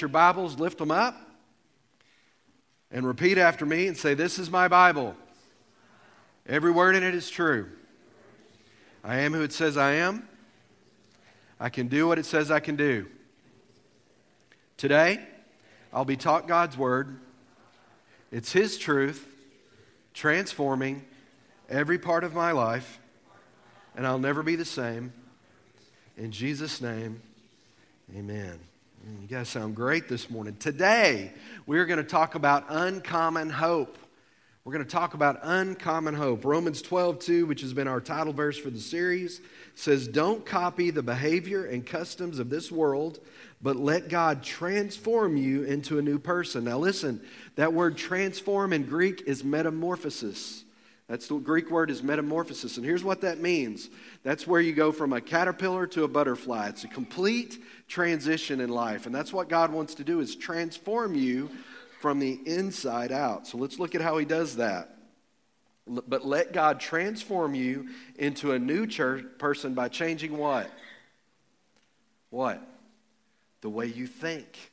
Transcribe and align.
your 0.00 0.08
Bibles, 0.08 0.58
lift 0.58 0.78
them 0.78 0.90
up, 0.90 1.16
and 2.90 3.06
repeat 3.06 3.38
after 3.38 3.66
me 3.66 3.86
and 3.86 3.96
say, 3.96 4.14
This 4.14 4.38
is 4.38 4.50
my 4.50 4.68
Bible. 4.68 5.16
Every 6.46 6.70
word 6.70 6.96
in 6.96 7.02
it 7.02 7.14
is 7.14 7.30
true. 7.30 7.68
I 9.04 9.18
am 9.18 9.32
who 9.32 9.42
it 9.42 9.52
says 9.52 9.76
I 9.76 9.94
am. 9.94 10.28
I 11.58 11.68
can 11.68 11.88
do 11.88 12.08
what 12.08 12.18
it 12.18 12.26
says 12.26 12.50
I 12.50 12.60
can 12.60 12.76
do. 12.76 13.06
Today, 14.76 15.20
I'll 15.92 16.04
be 16.04 16.16
taught 16.16 16.48
God's 16.48 16.76
Word. 16.76 17.20
It's 18.32 18.52
His 18.52 18.78
truth 18.78 19.28
transforming 20.14 21.04
every 21.68 21.98
part 21.98 22.24
of 22.24 22.34
my 22.34 22.52
life, 22.52 22.98
and 23.96 24.06
I'll 24.06 24.18
never 24.18 24.42
be 24.42 24.56
the 24.56 24.64
same. 24.64 25.12
In 26.16 26.32
Jesus' 26.32 26.80
name, 26.80 27.22
amen. 28.14 28.58
Mm, 29.04 29.22
you 29.22 29.26
guys 29.26 29.48
sound 29.48 29.74
great 29.74 30.08
this 30.08 30.30
morning. 30.30 30.54
Today, 30.60 31.32
we're 31.66 31.86
going 31.86 31.98
to 31.98 32.04
talk 32.04 32.36
about 32.36 32.66
uncommon 32.68 33.50
hope. 33.50 33.98
We're 34.64 34.74
going 34.74 34.84
to 34.84 34.90
talk 34.90 35.14
about 35.14 35.40
uncommon 35.42 36.14
hope. 36.14 36.44
Romans 36.44 36.82
12, 36.82 37.18
2, 37.18 37.46
which 37.46 37.62
has 37.62 37.72
been 37.72 37.88
our 37.88 38.00
title 38.00 38.32
verse 38.32 38.56
for 38.56 38.70
the 38.70 38.78
series, 38.78 39.40
says, 39.74 40.06
Don't 40.06 40.46
copy 40.46 40.90
the 40.90 41.02
behavior 41.02 41.64
and 41.64 41.84
customs 41.84 42.38
of 42.38 42.48
this 42.48 42.70
world, 42.70 43.18
but 43.60 43.74
let 43.74 44.08
God 44.08 44.44
transform 44.44 45.36
you 45.36 45.64
into 45.64 45.98
a 45.98 46.02
new 46.02 46.20
person. 46.20 46.62
Now, 46.62 46.78
listen, 46.78 47.20
that 47.56 47.72
word 47.72 47.96
transform 47.96 48.72
in 48.72 48.84
Greek 48.84 49.24
is 49.26 49.42
metamorphosis. 49.42 50.62
That's 51.12 51.28
the 51.28 51.34
Greek 51.34 51.70
word 51.70 51.90
is 51.90 52.02
metamorphosis. 52.02 52.78
And 52.78 52.86
here's 52.86 53.04
what 53.04 53.20
that 53.20 53.38
means 53.38 53.90
that's 54.22 54.46
where 54.46 54.62
you 54.62 54.72
go 54.72 54.92
from 54.92 55.12
a 55.12 55.20
caterpillar 55.20 55.86
to 55.88 56.04
a 56.04 56.08
butterfly. 56.08 56.68
It's 56.68 56.84
a 56.84 56.88
complete 56.88 57.62
transition 57.86 58.62
in 58.62 58.70
life. 58.70 59.04
And 59.04 59.14
that's 59.14 59.30
what 59.30 59.50
God 59.50 59.74
wants 59.74 59.94
to 59.96 60.04
do 60.04 60.20
is 60.20 60.34
transform 60.34 61.14
you 61.14 61.50
from 62.00 62.18
the 62.18 62.40
inside 62.46 63.12
out. 63.12 63.46
So 63.46 63.58
let's 63.58 63.78
look 63.78 63.94
at 63.94 64.00
how 64.00 64.16
he 64.16 64.24
does 64.24 64.56
that. 64.56 64.96
But 65.86 66.24
let 66.24 66.54
God 66.54 66.80
transform 66.80 67.54
you 67.54 67.90
into 68.16 68.52
a 68.52 68.58
new 68.58 68.86
church 68.86 69.26
person 69.36 69.74
by 69.74 69.88
changing 69.90 70.38
what? 70.38 70.70
What? 72.30 72.66
The 73.60 73.68
way 73.68 73.84
you 73.84 74.06
think. 74.06 74.71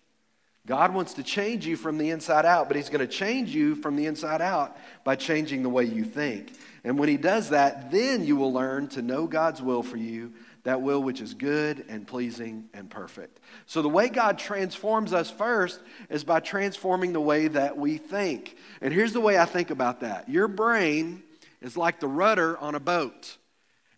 God 0.70 0.94
wants 0.94 1.16
to 1.16 1.23
change 1.23 1.66
you 1.66 1.75
from 1.75 1.98
the 1.98 2.12
inside 2.12 2.45
out, 2.45 2.67
but 2.67 2.78
He's 2.78 2.89
going 2.89 3.00
to 3.00 3.12
change 3.12 3.56
you 3.56 3.73
from 3.73 3.95
the 3.95 4.06
inside 4.06 4.39
out 4.39 4.78
by 5.03 5.16
changing 5.16 5.64
the 5.64 5.70
way 5.70 5.84
you 5.84 6.06
think. 6.06 6.53
And 6.84 7.00
when 7.00 7.09
He 7.09 7.17
does 7.17 7.50
that, 7.50 7.89
then 7.89 8.23
you 8.23 8.36
will 8.36 8.53
learn 8.53 8.88
to 8.90 9.02
know 9.02 9.25
God's 9.25 9.64
will 9.64 9.81
for 9.81 9.97
you, 9.97 10.31
that 10.66 10.84
will 10.84 11.02
which 11.02 11.22
is 11.22 11.34
good 11.34 11.86
and 11.90 12.06
pleasing 12.06 12.70
and 12.72 12.88
perfect. 12.88 13.40
So, 13.66 13.81
the 13.81 13.90
way 13.90 14.09
God 14.09 14.38
transforms 14.38 15.12
us 15.12 15.31
first 15.31 15.80
is 16.08 16.23
by 16.23 16.40
transforming 16.40 17.14
the 17.14 17.20
way 17.20 17.47
that 17.47 17.75
we 17.75 17.97
think. 17.97 18.56
And 18.80 18.94
here's 18.94 19.14
the 19.14 19.22
way 19.22 19.40
I 19.40 19.45
think 19.45 19.72
about 19.72 20.02
that 20.02 20.30
your 20.30 20.47
brain 20.47 21.23
is 21.62 21.78
like 21.78 22.00
the 22.00 22.08
rudder 22.08 22.59
on 22.59 22.75
a 22.75 22.80
boat. 22.80 23.39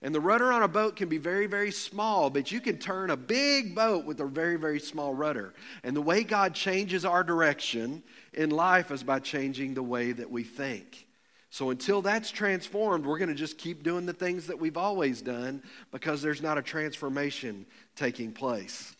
And 0.03 0.15
the 0.15 0.19
rudder 0.19 0.51
on 0.51 0.63
a 0.63 0.67
boat 0.67 0.95
can 0.95 1.09
be 1.09 1.19
very, 1.19 1.45
very 1.45 1.71
small, 1.71 2.31
but 2.31 2.51
you 2.51 2.59
can 2.59 2.79
turn 2.79 3.11
a 3.11 3.17
big 3.17 3.75
boat 3.75 4.03
with 4.03 4.19
a 4.19 4.25
very, 4.25 4.57
very 4.57 4.79
small 4.79 5.13
rudder. 5.13 5.53
And 5.83 5.95
the 5.95 6.01
way 6.01 6.23
God 6.23 6.55
changes 6.55 7.05
our 7.05 7.23
direction 7.23 8.01
in 8.33 8.49
life 8.49 8.89
is 8.89 9.03
by 9.03 9.19
changing 9.19 9.75
the 9.75 9.83
way 9.83 10.11
that 10.11 10.31
we 10.31 10.43
think. 10.43 11.07
So 11.51 11.69
until 11.69 12.01
that's 12.01 12.31
transformed, 12.31 13.05
we're 13.05 13.19
going 13.19 13.29
to 13.29 13.35
just 13.35 13.57
keep 13.57 13.83
doing 13.83 14.05
the 14.05 14.13
things 14.13 14.47
that 14.47 14.57
we've 14.57 14.77
always 14.77 15.21
done 15.21 15.61
because 15.91 16.21
there's 16.21 16.41
not 16.41 16.57
a 16.57 16.63
transformation 16.63 17.67
taking 17.95 18.31
place. 18.31 18.95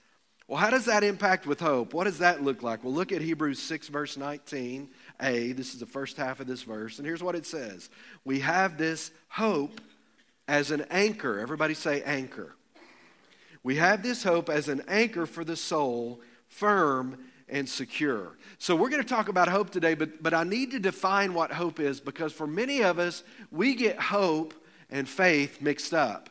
Well, 0.48 0.60
how 0.60 0.70
does 0.70 0.86
that 0.86 1.04
impact 1.04 1.48
with 1.48 1.62
hope? 1.62 1.94
What 1.94 2.04
does 2.04 2.20
that 2.20 2.44
look 2.44 2.62
like? 2.62 2.84
Well, 2.84 2.94
look 2.94 3.14
at 3.14 3.22
Hebrews 3.22 3.60
6, 3.60 3.88
verse 3.88 4.18
19a. 4.18 5.56
This 5.56 5.74
is 5.74 5.80
the 5.80 5.86
first 5.86 6.18
half 6.18 6.42
of 6.42 6.48
this 6.48 6.62
verse. 6.62 6.98
And 6.98 7.08
here's 7.08 7.24
what 7.24 7.36
it 7.36 7.46
says 7.46 7.90
We 8.26 8.42
have 8.42 8.78
this 8.78 9.12
hope 9.30 9.80
as 10.52 10.70
an 10.70 10.86
anchor. 10.92 11.40
Everybody 11.40 11.74
say 11.74 12.04
anchor. 12.04 12.54
We 13.64 13.78
have 13.78 14.04
this 14.04 14.22
hope 14.24 14.50
as 14.50 14.68
an 14.68 14.84
anchor 14.86 15.26
for 15.26 15.46
the 15.46 15.56
soul, 15.56 16.20
firm 16.50 17.18
and 17.48 17.70
secure. 17.70 18.38
So 18.58 18.76
we're 18.76 18.90
going 18.90 19.02
to 19.02 19.08
talk 19.08 19.30
about 19.30 19.48
hope 19.48 19.70
today, 19.70 19.94
but, 19.94 20.22
but 20.22 20.34
I 20.34 20.44
need 20.44 20.72
to 20.72 20.80
define 20.80 21.34
what 21.34 21.54
hope 21.54 21.80
is 21.80 22.02
because 22.02 22.34
for 22.34 22.48
many 22.48 22.84
of 22.84 23.00
us, 23.00 23.24
we 23.50 23.76
get 23.76 23.98
hope 23.98 24.54
and 24.90 25.08
faith 25.08 25.62
mixed 25.62 25.94
up. 25.94 26.30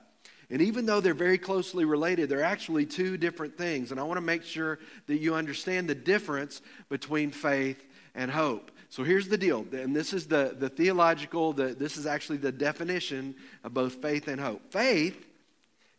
And 0.51 0.61
even 0.61 0.85
though 0.85 1.01
they're 1.01 1.15
very 1.15 1.39
closely 1.39 1.87
related, 1.87 2.29
they're 2.29 2.43
actually 2.43 2.85
two 2.85 3.17
different 3.17 3.57
things. 3.57 3.91
And 3.91 3.99
I 3.99 4.03
want 4.03 4.19
to 4.19 4.23
make 4.23 4.43
sure 4.43 4.81
that 5.07 5.19
you 5.19 5.35
understand 5.35 5.89
the 5.89 5.95
difference 5.95 6.61
between 6.91 7.31
faith 7.31 7.87
and 8.15 8.31
hope. 8.31 8.71
So 8.91 9.05
here's 9.05 9.29
the 9.29 9.39
deal, 9.39 9.65
and 9.73 9.95
this 9.95 10.13
is 10.13 10.27
the, 10.27 10.57
the 10.59 10.69
theological, 10.69 11.53
the, 11.53 11.75
this 11.75 11.97
is 11.97 12.07
actually 12.07 12.39
the 12.39 12.51
definition 12.51 13.37
of 13.63 13.73
both 13.73 13.95
faith 13.95 14.27
and 14.27 14.41
hope. 14.41 14.73
Faith 14.73 15.29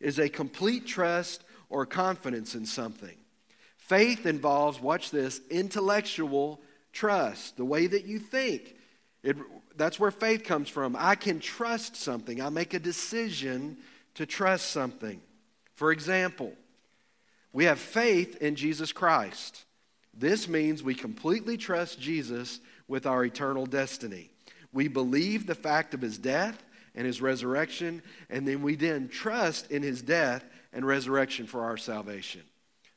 is 0.02 0.20
a 0.20 0.28
complete 0.28 0.86
trust 0.86 1.46
or 1.70 1.86
confidence 1.86 2.54
in 2.54 2.66
something. 2.66 3.16
Faith 3.78 4.26
involves, 4.26 4.82
watch 4.82 5.10
this, 5.10 5.40
intellectual 5.50 6.60
trust, 6.92 7.56
the 7.56 7.64
way 7.64 7.88
that 7.88 8.04
you 8.04 8.20
think. 8.20 8.76
It, 9.24 9.38
that's 9.78 9.98
where 9.98 10.12
faith 10.12 10.44
comes 10.44 10.68
from. 10.68 10.98
I 11.00 11.16
can 11.16 11.40
trust 11.40 11.96
something, 11.96 12.42
I 12.42 12.50
make 12.50 12.74
a 12.74 12.80
decision 12.80 13.78
to 14.16 14.26
trust 14.26 14.70
something. 14.70 15.22
For 15.76 15.94
example, 15.94 16.52
we 17.54 17.64
have 17.66 17.80
faith 17.80 18.36
in 18.42 18.56
Jesus 18.56 18.92
Christ. 18.92 19.64
This 20.14 20.50
means 20.50 20.84
we 20.84 20.94
completely 20.94 21.56
trust 21.56 22.02
Jesus 22.02 22.60
with 22.92 23.06
our 23.06 23.24
eternal 23.24 23.66
destiny. 23.66 24.30
We 24.74 24.90
believe 24.90 25.48
the 25.48 25.56
fact 25.56 25.94
of 25.94 26.02
his 26.02 26.18
death 26.18 26.62
and 26.94 27.08
his 27.08 27.22
resurrection, 27.22 28.04
and 28.30 28.46
then 28.46 28.62
we 28.62 28.76
then 28.76 29.08
trust 29.08 29.72
in 29.72 29.82
his 29.82 30.02
death 30.02 30.44
and 30.74 30.86
resurrection 30.86 31.48
for 31.48 31.64
our 31.64 31.78
salvation. 31.78 32.42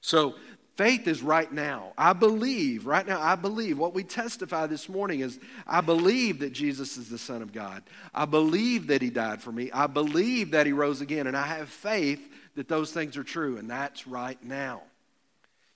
So 0.01 0.35
faith 0.75 1.07
is 1.07 1.23
right 1.23 1.51
now. 1.51 1.93
I 1.97 2.13
believe, 2.13 2.87
right 2.87 3.07
now, 3.07 3.21
I 3.23 3.37
believe. 3.37 3.79
What 3.79 3.95
we 3.95 4.03
testify 4.03 4.67
this 4.67 4.89
morning 4.89 5.21
is 5.21 5.39
I 5.65 5.81
believe 5.81 6.41
that 6.41 6.53
Jesus 6.53 6.97
is 6.97 7.09
the 7.09 7.17
Son 7.17 7.41
of 7.41 7.53
God. 7.53 7.85
I 8.13 8.25
believe 8.25 8.89
that 8.89 9.01
he 9.01 9.11
died 9.11 9.43
for 9.43 9.53
me. 9.53 9.71
I 9.71 9.87
believe 9.87 10.51
that 10.51 10.67
he 10.67 10.73
rose 10.73 11.03
again, 11.03 11.29
and 11.29 11.37
I 11.37 11.47
have 11.47 11.69
faith 11.69 12.29
that 12.57 12.67
those 12.67 12.93
things 12.93 13.17
are 13.17 13.25
true, 13.25 13.59
and 13.59 13.71
that's 13.71 14.09
right 14.09 14.43
now 14.43 14.83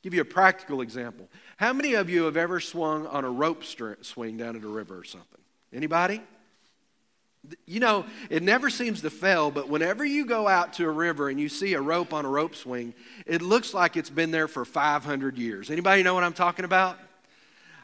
give 0.03 0.15
you 0.15 0.21
a 0.21 0.25
practical 0.25 0.81
example. 0.81 1.29
How 1.59 1.73
many 1.73 1.95
of 1.95 2.09
you 2.09 2.23
have 2.25 2.37
ever 2.37 2.61
swung 2.61 3.09
on 3.09 3.25
a 3.25 3.31
rope 3.31 3.65
swing 3.65 4.37
down 4.37 4.55
at 4.55 4.63
a 4.63 4.69
river 4.69 4.97
or 4.97 5.03
something? 5.03 5.41
Anybody? 5.73 6.23
You 7.67 7.81
know, 7.81 8.05
it 8.31 8.45
never 8.45 8.71
seems 8.71 9.03
to 9.03 9.11
fail, 9.11 9.51
but 9.51 9.69
whenever 9.69 10.05
you 10.05 10.25
go 10.25 10.47
out 10.47 10.75
to 10.75 10.85
a 10.85 10.91
river 10.91 11.29
and 11.29 11.41
you 11.41 11.49
see 11.49 11.75
a 11.75 11.81
rope 11.81 12.13
on 12.13 12.25
a 12.25 12.29
rope 12.29 12.55
swing, 12.55 12.95
it 13.27 13.43
looks 13.43 13.75
like 13.75 13.97
it's 13.97 14.09
been 14.09 14.31
there 14.31 14.47
for 14.47 14.65
500 14.65 15.37
years. 15.37 15.69
Anybody 15.69 16.05
know 16.05 16.15
what 16.15 16.23
I'm 16.23 16.33
talking 16.33 16.65
about? 16.65 16.97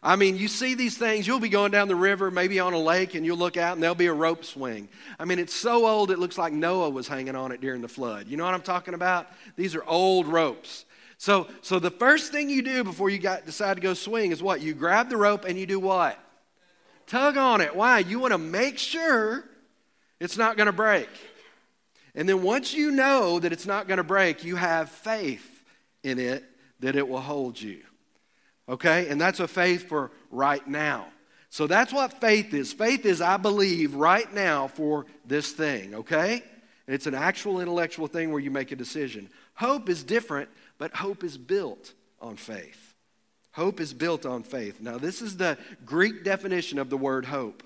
I 0.05 0.15
mean, 0.15 0.37
you 0.37 0.47
see 0.47 0.75
these 0.75 0.97
things, 0.97 1.27
you'll 1.27 1.41
be 1.41 1.49
going 1.49 1.73
down 1.73 1.89
the 1.89 1.97
river, 1.97 2.31
maybe 2.31 2.61
on 2.61 2.75
a 2.75 2.79
lake, 2.79 3.17
and 3.17 3.27
you'll 3.27 3.39
look 3.39 3.57
out 3.57 3.73
and 3.73 3.83
there'll 3.83 3.97
be 3.97 4.07
a 4.07 4.15
rope 4.15 4.45
swing. 4.45 4.89
I 5.19 5.25
mean, 5.25 5.41
it's 5.41 5.55
so 5.55 5.85
old 5.85 6.13
it 6.13 6.21
looks 6.21 6.39
like 6.39 6.53
Noah 6.53 6.91
was 6.91 7.09
hanging 7.09 7.35
on 7.35 7.51
it 7.51 7.61
during 7.61 7.83
the 7.83 7.89
flood. 7.89 8.29
You 8.29 8.37
know 8.37 8.45
what 8.45 8.55
I'm 8.55 8.63
talking 8.63 8.95
about? 8.95 9.27
These 9.57 9.75
are 9.75 9.83
old 9.85 10.29
ropes. 10.29 10.85
So, 11.25 11.47
so 11.63 11.79
the 11.79 11.91
first 11.91 12.33
thing 12.33 12.51
you 12.51 12.61
do 12.61 12.85
before 12.85 13.09
you 13.09 13.17
got, 13.17 13.47
decide 13.47 13.77
to 13.77 13.81
go 13.81 13.95
swing 13.95 14.31
is 14.31 14.43
what? 14.43 14.61
You 14.61 14.75
grab 14.75 15.09
the 15.09 15.17
rope 15.17 15.47
and 15.47 15.59
you 15.59 15.65
do 15.65 15.81
what? 15.81 16.19
Tug 17.07 17.39
on 17.39 17.63
it. 17.63 17.75
Why? 17.75 18.01
You 18.01 18.19
want 18.19 18.33
to 18.33 18.39
make 18.39 18.77
sure 18.77 19.43
it's 20.21 20.37
not 20.37 20.59
going 20.59 20.67
to 20.67 20.73
break. 20.73 21.09
And 22.15 22.29
then 22.29 22.43
once 22.43 22.75
you 22.75 22.91
know 22.91 23.39
that 23.39 23.55
it's 23.55 23.65
not 23.65 23.89
going 23.89 23.97
to 23.97 24.05
break, 24.05 24.45
you 24.45 24.57
have 24.57 24.91
faith 24.91 25.65
in 26.03 26.19
it 26.19 26.45
that 26.81 26.95
it 26.95 27.09
will 27.09 27.23
hold 27.23 27.59
you. 27.59 27.81
Okay? 28.69 29.09
And 29.09 29.19
that's 29.19 29.41
a 29.41 29.49
faith 29.49 29.89
for 29.89 30.11
right 30.31 30.69
now. 30.69 31.07
So 31.49 31.67
that's 31.67 31.91
what 31.91 32.21
faith 32.21 32.53
is. 32.53 32.75
Faith 32.75 33.07
is, 33.07 33.23
I 33.23 33.39
believe 33.39 33.95
right 33.95 34.31
now 34.35 34.69
for 34.69 35.07
this 35.25 35.53
thing, 35.53 35.95
okay? 35.95 36.43
And 36.87 36.95
it's 36.95 37.07
an 37.07 37.15
actual 37.15 37.61
intellectual 37.61 38.09
thing 38.09 38.31
where 38.31 38.41
you 38.41 38.51
make 38.51 38.73
a 38.73 38.77
decision. 38.77 39.31
Hope 39.55 39.89
is 39.89 40.05
different 40.05 40.51
but 40.85 40.97
hope 40.97 41.25
is 41.25 41.39
built 41.39 41.95
on 42.21 42.37
faith. 42.37 42.95
Hope 43.53 43.81
is 43.81 43.95
built 43.95 44.27
on 44.27 44.43
faith. 44.43 44.83
Now, 44.83 44.99
this 44.99 45.23
is 45.23 45.39
the 45.39 45.57
Greek 45.87 46.25
definition 46.25 46.79
of 46.79 46.91
the 46.91 46.99
word 46.99 47.25
hope 47.25 47.63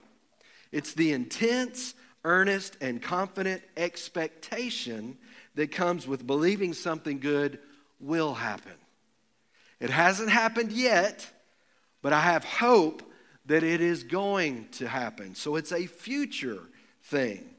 it's 0.70 0.94
the 0.94 1.10
intense, 1.10 1.94
earnest, 2.22 2.76
and 2.80 3.02
confident 3.02 3.60
expectation 3.76 5.18
that 5.56 5.72
comes 5.72 6.06
with 6.06 6.28
believing 6.28 6.72
something 6.72 7.18
good 7.18 7.58
will 7.98 8.34
happen. 8.34 8.76
It 9.80 9.90
hasn't 9.90 10.30
happened 10.30 10.70
yet, 10.70 11.28
but 12.02 12.12
I 12.12 12.20
have 12.20 12.44
hope 12.44 13.02
that 13.46 13.64
it 13.64 13.80
is 13.80 14.04
going 14.04 14.68
to 14.74 14.86
happen. 14.86 15.34
So 15.34 15.56
it's 15.56 15.72
a 15.72 15.86
future 15.86 16.62
thing. 17.02 17.50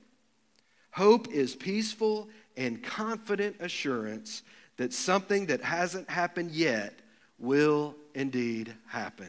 Hope 0.92 1.28
is 1.34 1.54
peaceful 1.54 2.30
and 2.56 2.82
confident 2.82 3.58
assurance 3.60 4.42
that 4.80 4.94
something 4.94 5.48
that 5.48 5.62
hasn't 5.62 6.10
happened 6.10 6.52
yet 6.52 6.94
will 7.38 7.96
indeed 8.16 8.74
happen. 8.88 9.28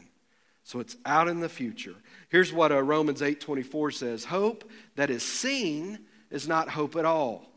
So 0.63 0.79
it's 0.79 0.95
out 1.05 1.27
in 1.27 1.41
the 1.41 1.49
future. 1.49 1.95
Here's 2.29 2.53
what 2.53 2.71
uh, 2.71 2.81
Romans 2.81 3.19
8:24 3.19 3.93
says, 3.93 4.23
hope 4.23 4.63
that 4.95 5.09
is 5.09 5.23
seen 5.23 5.99
is 6.29 6.47
not 6.47 6.69
hope 6.69 6.95
at 6.95 7.03
all. 7.03 7.49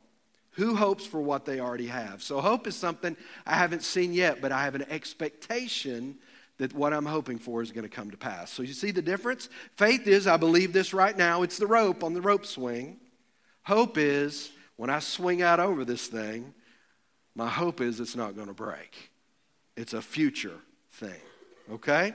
Who 0.55 0.75
hopes 0.75 1.06
for 1.06 1.20
what 1.20 1.44
they 1.44 1.61
already 1.61 1.87
have? 1.87 2.20
So 2.20 2.41
hope 2.41 2.67
is 2.67 2.75
something 2.75 3.17
I 3.46 3.55
haven't 3.55 3.85
seen 3.85 4.12
yet, 4.12 4.40
but 4.40 4.50
I 4.50 4.64
have 4.64 4.75
an 4.75 4.87
expectation 4.90 6.17
that 6.58 6.75
what 6.75 6.93
I'm 6.93 7.06
hoping 7.06 7.38
for 7.38 7.62
is 7.62 7.70
going 7.70 7.88
to 7.88 7.88
come 7.88 8.11
to 8.11 8.17
pass. 8.17 8.52
So 8.52 8.64
you 8.64 8.73
see 8.73 8.90
the 8.90 9.02
difference? 9.02 9.49
Faith 9.76 10.08
is 10.08 10.26
I 10.26 10.37
believe 10.37 10.73
this 10.73 10.93
right 10.93 11.17
now. 11.17 11.43
It's 11.43 11.58
the 11.58 11.69
rope 11.69 12.02
on 12.02 12.12
the 12.12 12.20
rope 12.20 12.44
swing. 12.44 12.99
Hope 13.62 13.97
is 13.99 14.50
when 14.75 14.90
I 14.90 14.99
swing 14.99 15.43
out 15.43 15.61
over 15.61 15.85
this 15.85 16.08
thing, 16.08 16.55
my 17.35 17.49
hope 17.49 17.81
is 17.81 18.01
it's 18.01 18.17
not 18.17 18.37
going 18.37 18.49
to 18.49 18.55
break. 18.55 19.11
It's 19.77 19.93
a 19.93 20.03
future 20.03 20.59
thing. 20.93 21.21
Okay? 21.71 22.15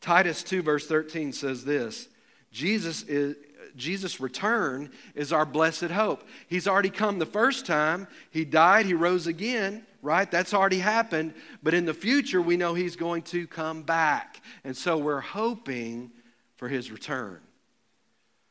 Titus 0.00 0.42
2, 0.42 0.62
verse 0.62 0.86
13 0.86 1.32
says 1.32 1.64
this 1.64 2.08
Jesus 2.52 3.02
is. 3.02 3.36
Jesus' 3.76 4.20
return 4.20 4.90
is 5.14 5.32
our 5.32 5.46
blessed 5.46 5.92
hope. 5.92 6.26
He's 6.48 6.66
already 6.66 6.90
come 6.90 7.18
the 7.18 7.26
first 7.26 7.66
time. 7.66 8.08
He 8.30 8.44
died, 8.44 8.86
he 8.86 8.94
rose 8.94 9.28
again, 9.28 9.86
right? 10.02 10.28
That's 10.28 10.52
already 10.52 10.80
happened. 10.80 11.34
But 11.62 11.74
in 11.74 11.84
the 11.84 11.94
future, 11.94 12.42
we 12.42 12.56
know 12.56 12.74
he's 12.74 12.96
going 12.96 13.22
to 13.22 13.46
come 13.46 13.82
back. 13.82 14.42
And 14.64 14.76
so 14.76 14.98
we're 14.98 15.20
hoping 15.20 16.10
for 16.56 16.68
his 16.68 16.90
return. 16.90 17.40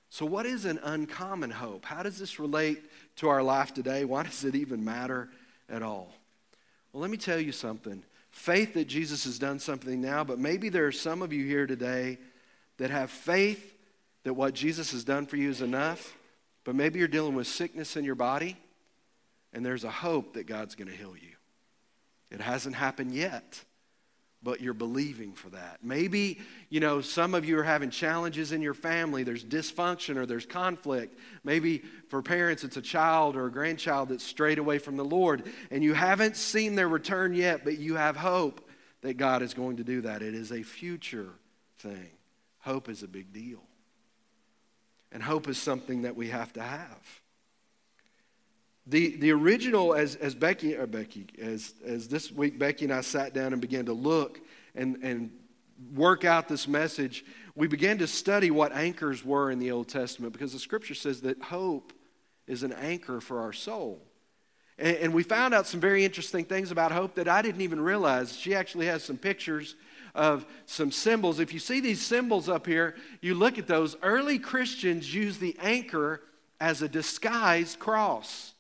So, 0.10 0.26
what 0.26 0.46
is 0.46 0.66
an 0.66 0.80
uncommon 0.82 1.52
hope? 1.52 1.86
How 1.86 2.02
does 2.02 2.18
this 2.18 2.40
relate 2.40 2.82
to 3.18 3.30
our 3.30 3.44
life 3.44 3.74
today? 3.74 4.06
Why 4.06 4.24
does 4.24 4.44
it 4.44 4.56
even 4.56 4.84
matter 4.84 5.30
at 5.70 5.84
all? 5.84 6.14
Well, 6.92 7.02
let 7.02 7.12
me 7.12 7.18
tell 7.18 7.40
you 7.40 7.52
something 7.52 8.04
faith 8.32 8.76
that 8.76 8.86
Jesus 8.86 9.24
has 9.24 9.40
done 9.40 9.60
something 9.60 10.00
now, 10.00 10.24
but 10.24 10.38
maybe 10.38 10.70
there 10.70 10.86
are 10.86 10.92
some 10.92 11.22
of 11.22 11.34
you 11.34 11.46
here 11.46 11.66
today 11.66 12.20
that 12.78 12.92
have 12.92 13.10
faith 13.10 13.76
that 14.24 14.34
what 14.34 14.54
Jesus 14.54 14.92
has 14.92 15.04
done 15.04 15.26
for 15.26 15.36
you 15.36 15.50
is 15.50 15.62
enough, 15.62 16.16
but 16.64 16.76
maybe 16.76 17.00
you're 17.00 17.08
dealing 17.08 17.36
with 17.36 17.48
sickness 17.48 17.98
in 17.98 18.04
your 18.04 18.16
body 18.16 18.56
and 19.54 19.66
there's 19.66 19.84
a 19.84 19.90
hope 19.90 20.34
that 20.34 20.46
God's 20.46 20.76
going 20.76 20.90
to 20.90 20.96
heal 20.96 21.16
you. 21.16 21.36
It 22.30 22.42
hasn't 22.42 22.76
happened 22.76 23.14
yet, 23.14 23.64
but 24.42 24.62
you're 24.62 24.74
believing 24.74 25.34
for 25.34 25.50
that. 25.50 25.80
Maybe, 25.84 26.40
you 26.70 26.80
know, 26.80 27.02
some 27.02 27.36
of 27.36 27.44
you 27.44 27.60
are 27.60 27.64
having 27.64 27.90
challenges 27.90 28.52
in 28.52 28.62
your 28.62 28.74
family. 28.74 29.24
There's 29.24 29.44
dysfunction 29.44 30.16
or 30.16 30.26
there's 30.26 30.46
conflict. 30.46 31.20
Maybe 31.44 31.84
for 32.08 32.22
parents, 32.22 32.64
it's 32.64 32.78
a 32.78 32.82
child 32.82 33.36
or 33.36 33.48
a 33.48 33.52
grandchild 33.52 34.10
that's 34.10 34.24
strayed 34.24 34.58
away 34.58 34.80
from 34.80 34.96
the 34.96 35.04
Lord, 35.04 35.52
and 35.72 35.84
you 35.84 35.94
haven't 35.94 36.38
seen 36.38 36.76
their 36.76 36.88
return 36.88 37.34
yet, 37.34 37.64
but 37.64 37.78
you 37.78 37.96
have 37.96 38.16
hope 38.16 38.68
that 39.02 39.16
God 39.16 39.42
is 39.42 39.54
going 39.54 39.78
to 39.78 39.84
do 39.84 40.02
that. 40.02 40.22
It 40.22 40.34
is 40.34 40.52
a 40.52 40.64
future 40.64 41.30
thing. 41.78 42.10
Hope 42.60 42.90
is 42.90 43.04
a 43.04 43.08
big 43.08 43.34
deal. 43.34 43.64
And 45.12 45.24
hope 45.24 45.48
is 45.48 45.58
something 45.58 46.04
that 46.04 46.16
we 46.16 46.28
have 46.30 46.54
to 46.54 46.62
have. 46.62 47.22
The, 48.90 49.18
the 49.18 49.32
original, 49.32 49.94
as, 49.94 50.16
as 50.16 50.34
Becky, 50.34 50.76
or 50.76 50.88
Becky, 50.88 51.28
as, 51.40 51.76
as 51.86 52.08
this 52.08 52.32
week 52.32 52.58
Becky 52.58 52.86
and 52.86 52.94
I 52.94 53.02
sat 53.02 53.36
down 53.36 53.54
and 53.54 53.62
began 53.62 53.86
to 53.86 53.94
look 53.94 54.42
and, 54.74 54.98
and 55.04 55.30
work 55.94 56.26
out 56.26 56.48
this 56.48 56.68
message, 56.68 57.24
we 57.54 57.68
began 57.68 58.00
to 58.00 58.08
study 58.08 58.50
what 58.50 58.72
anchors 58.72 59.24
were 59.24 59.52
in 59.52 59.60
the 59.60 59.70
Old 59.70 59.90
Testament 59.90 60.34
because 60.34 60.54
the 60.54 60.60
scripture 60.60 60.96
says 60.96 61.22
that 61.22 61.40
hope 61.40 61.94
is 62.48 62.64
an 62.64 62.74
anchor 62.74 63.22
for 63.22 63.42
our 63.42 63.54
soul. 63.54 64.02
And, 64.80 64.98
and 64.98 65.14
we 65.14 65.22
found 65.22 65.54
out 65.54 65.68
some 65.68 65.80
very 65.80 66.04
interesting 66.04 66.46
things 66.46 66.72
about 66.72 66.92
hope 66.92 67.14
that 67.14 67.28
I 67.28 67.44
didn't 67.44 67.62
even 67.62 67.80
realize. 67.80 68.36
She 68.36 68.56
actually 68.56 68.88
has 68.88 69.04
some 69.04 69.18
pictures 69.18 69.76
of 70.16 70.48
some 70.66 70.92
symbols. 70.92 71.40
If 71.40 71.54
you 71.54 71.60
see 71.60 71.80
these 71.80 72.02
symbols 72.02 72.50
up 72.50 72.66
here, 72.66 72.96
you 73.22 73.36
look 73.36 73.60
at 73.60 73.68
those. 73.68 73.96
Early 74.02 74.40
Christians 74.40 75.14
used 75.14 75.40
the 75.40 75.56
anchor 75.62 76.22
as 76.60 76.82
a 76.82 76.90
disguised 76.90 77.78
cross 77.78 78.56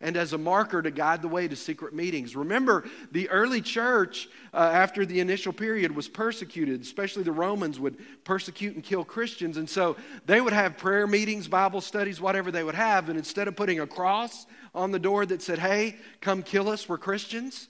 and 0.00 0.16
as 0.16 0.32
a 0.32 0.38
marker 0.38 0.80
to 0.80 0.90
guide 0.90 1.20
the 1.20 1.28
way 1.28 1.46
to 1.46 1.54
secret 1.54 1.94
meetings. 1.94 2.34
Remember, 2.34 2.84
the 3.12 3.28
early 3.28 3.60
church, 3.60 4.28
uh, 4.54 4.56
after 4.56 5.04
the 5.04 5.20
initial 5.20 5.52
period, 5.52 5.94
was 5.94 6.08
persecuted, 6.08 6.80
especially 6.80 7.22
the 7.22 7.32
Romans 7.32 7.78
would 7.78 7.96
persecute 8.24 8.74
and 8.74 8.82
kill 8.82 9.04
Christians. 9.04 9.58
And 9.58 9.68
so 9.68 9.96
they 10.24 10.40
would 10.40 10.54
have 10.54 10.78
prayer 10.78 11.06
meetings, 11.06 11.48
Bible 11.48 11.82
studies, 11.82 12.20
whatever 12.20 12.50
they 12.50 12.64
would 12.64 12.74
have. 12.74 13.08
And 13.08 13.18
instead 13.18 13.46
of 13.46 13.56
putting 13.56 13.80
a 13.80 13.86
cross 13.86 14.46
on 14.74 14.90
the 14.90 14.98
door 14.98 15.26
that 15.26 15.42
said, 15.42 15.58
hey, 15.58 15.96
come 16.20 16.42
kill 16.42 16.68
us, 16.68 16.88
we're 16.88 16.98
Christians, 16.98 17.68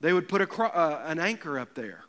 they 0.00 0.12
would 0.12 0.28
put 0.28 0.46
cro- 0.48 0.68
uh, 0.68 1.02
an 1.06 1.18
anchor 1.18 1.58
up 1.58 1.74
there. 1.74 2.04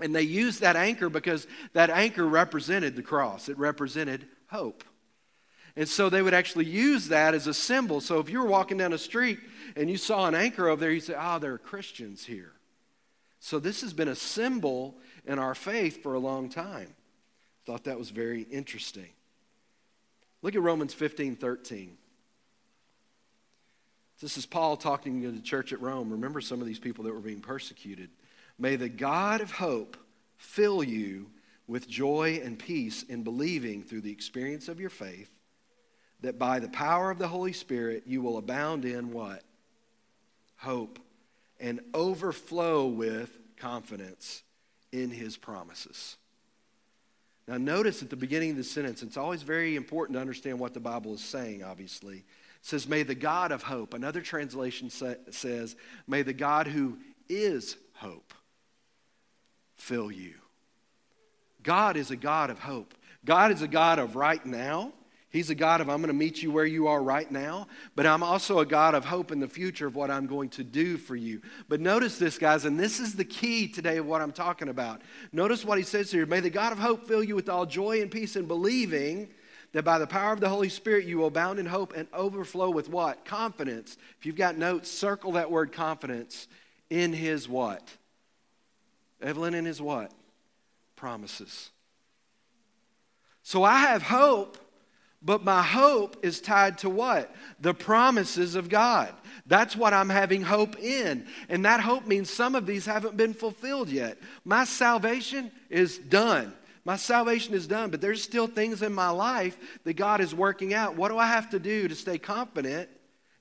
And 0.00 0.14
they 0.14 0.22
used 0.22 0.60
that 0.60 0.76
anchor 0.76 1.08
because 1.08 1.46
that 1.74 1.88
anchor 1.88 2.26
represented 2.26 2.96
the 2.96 3.02
cross, 3.02 3.48
it 3.48 3.56
represented 3.56 4.26
hope. 4.48 4.84
And 5.76 5.88
so 5.88 6.10
they 6.10 6.20
would 6.20 6.34
actually 6.34 6.66
use 6.66 7.08
that 7.08 7.34
as 7.34 7.46
a 7.46 7.54
symbol. 7.54 8.00
So 8.00 8.18
if 8.18 8.28
you 8.28 8.40
were 8.40 8.46
walking 8.46 8.76
down 8.76 8.92
a 8.92 8.98
street 8.98 9.38
and 9.74 9.88
you 9.88 9.96
saw 9.96 10.26
an 10.26 10.34
anchor 10.34 10.68
over 10.68 10.80
there, 10.80 10.90
you'd 10.90 11.04
say, 11.04 11.14
oh, 11.18 11.38
there 11.38 11.54
are 11.54 11.58
Christians 11.58 12.24
here. 12.24 12.52
So 13.40 13.58
this 13.58 13.80
has 13.80 13.92
been 13.92 14.08
a 14.08 14.14
symbol 14.14 14.98
in 15.26 15.38
our 15.38 15.54
faith 15.54 16.02
for 16.02 16.14
a 16.14 16.18
long 16.18 16.48
time. 16.48 16.94
Thought 17.64 17.84
that 17.84 17.98
was 17.98 18.10
very 18.10 18.42
interesting. 18.42 19.08
Look 20.42 20.54
at 20.54 20.62
Romans 20.62 20.92
15 20.92 21.36
13. 21.36 21.96
This 24.20 24.36
is 24.36 24.46
Paul 24.46 24.76
talking 24.76 25.22
to 25.22 25.32
the 25.32 25.40
church 25.40 25.72
at 25.72 25.80
Rome. 25.80 26.10
Remember 26.10 26.40
some 26.40 26.60
of 26.60 26.66
these 26.66 26.78
people 26.78 27.02
that 27.04 27.12
were 27.12 27.18
being 27.18 27.40
persecuted. 27.40 28.10
May 28.56 28.76
the 28.76 28.88
God 28.88 29.40
of 29.40 29.50
hope 29.50 29.96
fill 30.36 30.84
you 30.84 31.30
with 31.66 31.88
joy 31.88 32.40
and 32.44 32.56
peace 32.56 33.02
in 33.02 33.24
believing 33.24 33.82
through 33.82 34.02
the 34.02 34.12
experience 34.12 34.68
of 34.68 34.78
your 34.78 34.90
faith 34.90 35.30
that 36.22 36.38
by 36.38 36.58
the 36.58 36.68
power 36.68 37.10
of 37.10 37.18
the 37.18 37.28
Holy 37.28 37.52
Spirit 37.52 38.04
you 38.06 38.22
will 38.22 38.38
abound 38.38 38.84
in 38.84 39.12
what? 39.12 39.42
Hope 40.56 40.98
and 41.60 41.80
overflow 41.94 42.86
with 42.86 43.38
confidence 43.56 44.42
in 44.90 45.10
his 45.10 45.36
promises. 45.36 46.16
Now, 47.48 47.56
notice 47.56 48.02
at 48.02 48.10
the 48.10 48.16
beginning 48.16 48.50
of 48.52 48.56
the 48.56 48.64
sentence, 48.64 49.02
it's 49.02 49.16
always 49.16 49.42
very 49.42 49.74
important 49.74 50.16
to 50.16 50.20
understand 50.20 50.58
what 50.58 50.74
the 50.74 50.80
Bible 50.80 51.14
is 51.14 51.20
saying, 51.22 51.64
obviously. 51.64 52.18
It 52.18 52.24
says, 52.62 52.88
May 52.88 53.02
the 53.02 53.16
God 53.16 53.50
of 53.50 53.64
hope. 53.64 53.94
Another 53.94 54.20
translation 54.20 54.90
sa- 54.90 55.14
says, 55.30 55.74
May 56.06 56.22
the 56.22 56.32
God 56.32 56.68
who 56.68 56.98
is 57.28 57.76
hope 57.94 58.32
fill 59.76 60.12
you. 60.12 60.34
God 61.62 61.96
is 61.96 62.10
a 62.10 62.16
God 62.16 62.50
of 62.50 62.60
hope. 62.60 62.94
God 63.24 63.50
is 63.50 63.62
a 63.62 63.68
God 63.68 63.98
of 63.98 64.14
right 64.14 64.44
now. 64.44 64.92
He's 65.32 65.48
a 65.48 65.54
God 65.54 65.80
of, 65.80 65.88
I'm 65.88 66.02
going 66.02 66.08
to 66.08 66.12
meet 66.12 66.42
you 66.42 66.52
where 66.52 66.66
you 66.66 66.88
are 66.88 67.02
right 67.02 67.30
now, 67.30 67.66
but 67.96 68.04
I'm 68.04 68.22
also 68.22 68.58
a 68.58 68.66
God 68.66 68.94
of 68.94 69.06
hope 69.06 69.32
in 69.32 69.40
the 69.40 69.48
future 69.48 69.86
of 69.86 69.96
what 69.96 70.10
I'm 70.10 70.26
going 70.26 70.50
to 70.50 70.62
do 70.62 70.98
for 70.98 71.16
you. 71.16 71.40
But 71.70 71.80
notice 71.80 72.18
this, 72.18 72.36
guys, 72.36 72.66
and 72.66 72.78
this 72.78 73.00
is 73.00 73.14
the 73.14 73.24
key 73.24 73.66
today 73.66 73.96
of 73.96 74.04
what 74.04 74.20
I'm 74.20 74.32
talking 74.32 74.68
about. 74.68 75.00
Notice 75.32 75.64
what 75.64 75.78
he 75.78 75.84
says 75.84 76.10
here 76.10 76.26
May 76.26 76.40
the 76.40 76.50
God 76.50 76.72
of 76.72 76.78
hope 76.78 77.08
fill 77.08 77.24
you 77.24 77.34
with 77.34 77.48
all 77.48 77.64
joy 77.64 78.02
and 78.02 78.10
peace 78.10 78.36
in 78.36 78.44
believing 78.44 79.30
that 79.72 79.84
by 79.84 79.98
the 79.98 80.06
power 80.06 80.34
of 80.34 80.40
the 80.40 80.50
Holy 80.50 80.68
Spirit 80.68 81.06
you 81.06 81.16
will 81.16 81.28
abound 81.28 81.58
in 81.58 81.64
hope 81.64 81.94
and 81.96 82.08
overflow 82.12 82.68
with 82.68 82.90
what? 82.90 83.24
Confidence. 83.24 83.96
If 84.18 84.26
you've 84.26 84.36
got 84.36 84.58
notes, 84.58 84.90
circle 84.90 85.32
that 85.32 85.50
word 85.50 85.72
confidence 85.72 86.46
in 86.90 87.14
his 87.14 87.48
what? 87.48 87.96
Evelyn, 89.22 89.54
in 89.54 89.64
his 89.64 89.80
what? 89.80 90.12
Promises. 90.94 91.70
So 93.42 93.64
I 93.64 93.78
have 93.78 94.02
hope 94.02 94.58
but 95.24 95.44
my 95.44 95.62
hope 95.62 96.16
is 96.24 96.40
tied 96.40 96.78
to 96.78 96.90
what? 96.90 97.34
The 97.60 97.74
promises 97.74 98.54
of 98.54 98.68
God. 98.68 99.12
That's 99.46 99.76
what 99.76 99.92
I'm 99.92 100.08
having 100.08 100.42
hope 100.42 100.78
in. 100.78 101.26
And 101.48 101.64
that 101.64 101.80
hope 101.80 102.06
means 102.06 102.30
some 102.30 102.54
of 102.54 102.66
these 102.66 102.86
haven't 102.86 103.16
been 103.16 103.34
fulfilled 103.34 103.88
yet. 103.88 104.18
My 104.44 104.64
salvation 104.64 105.50
is 105.70 105.98
done. 105.98 106.52
My 106.84 106.96
salvation 106.96 107.54
is 107.54 107.66
done, 107.68 107.90
but 107.90 108.00
there's 108.00 108.22
still 108.22 108.48
things 108.48 108.82
in 108.82 108.92
my 108.92 109.10
life 109.10 109.56
that 109.84 109.94
God 109.94 110.20
is 110.20 110.34
working 110.34 110.74
out. 110.74 110.96
What 110.96 111.10
do 111.10 111.18
I 111.18 111.26
have 111.26 111.50
to 111.50 111.60
do 111.60 111.86
to 111.86 111.94
stay 111.94 112.18
confident 112.18 112.88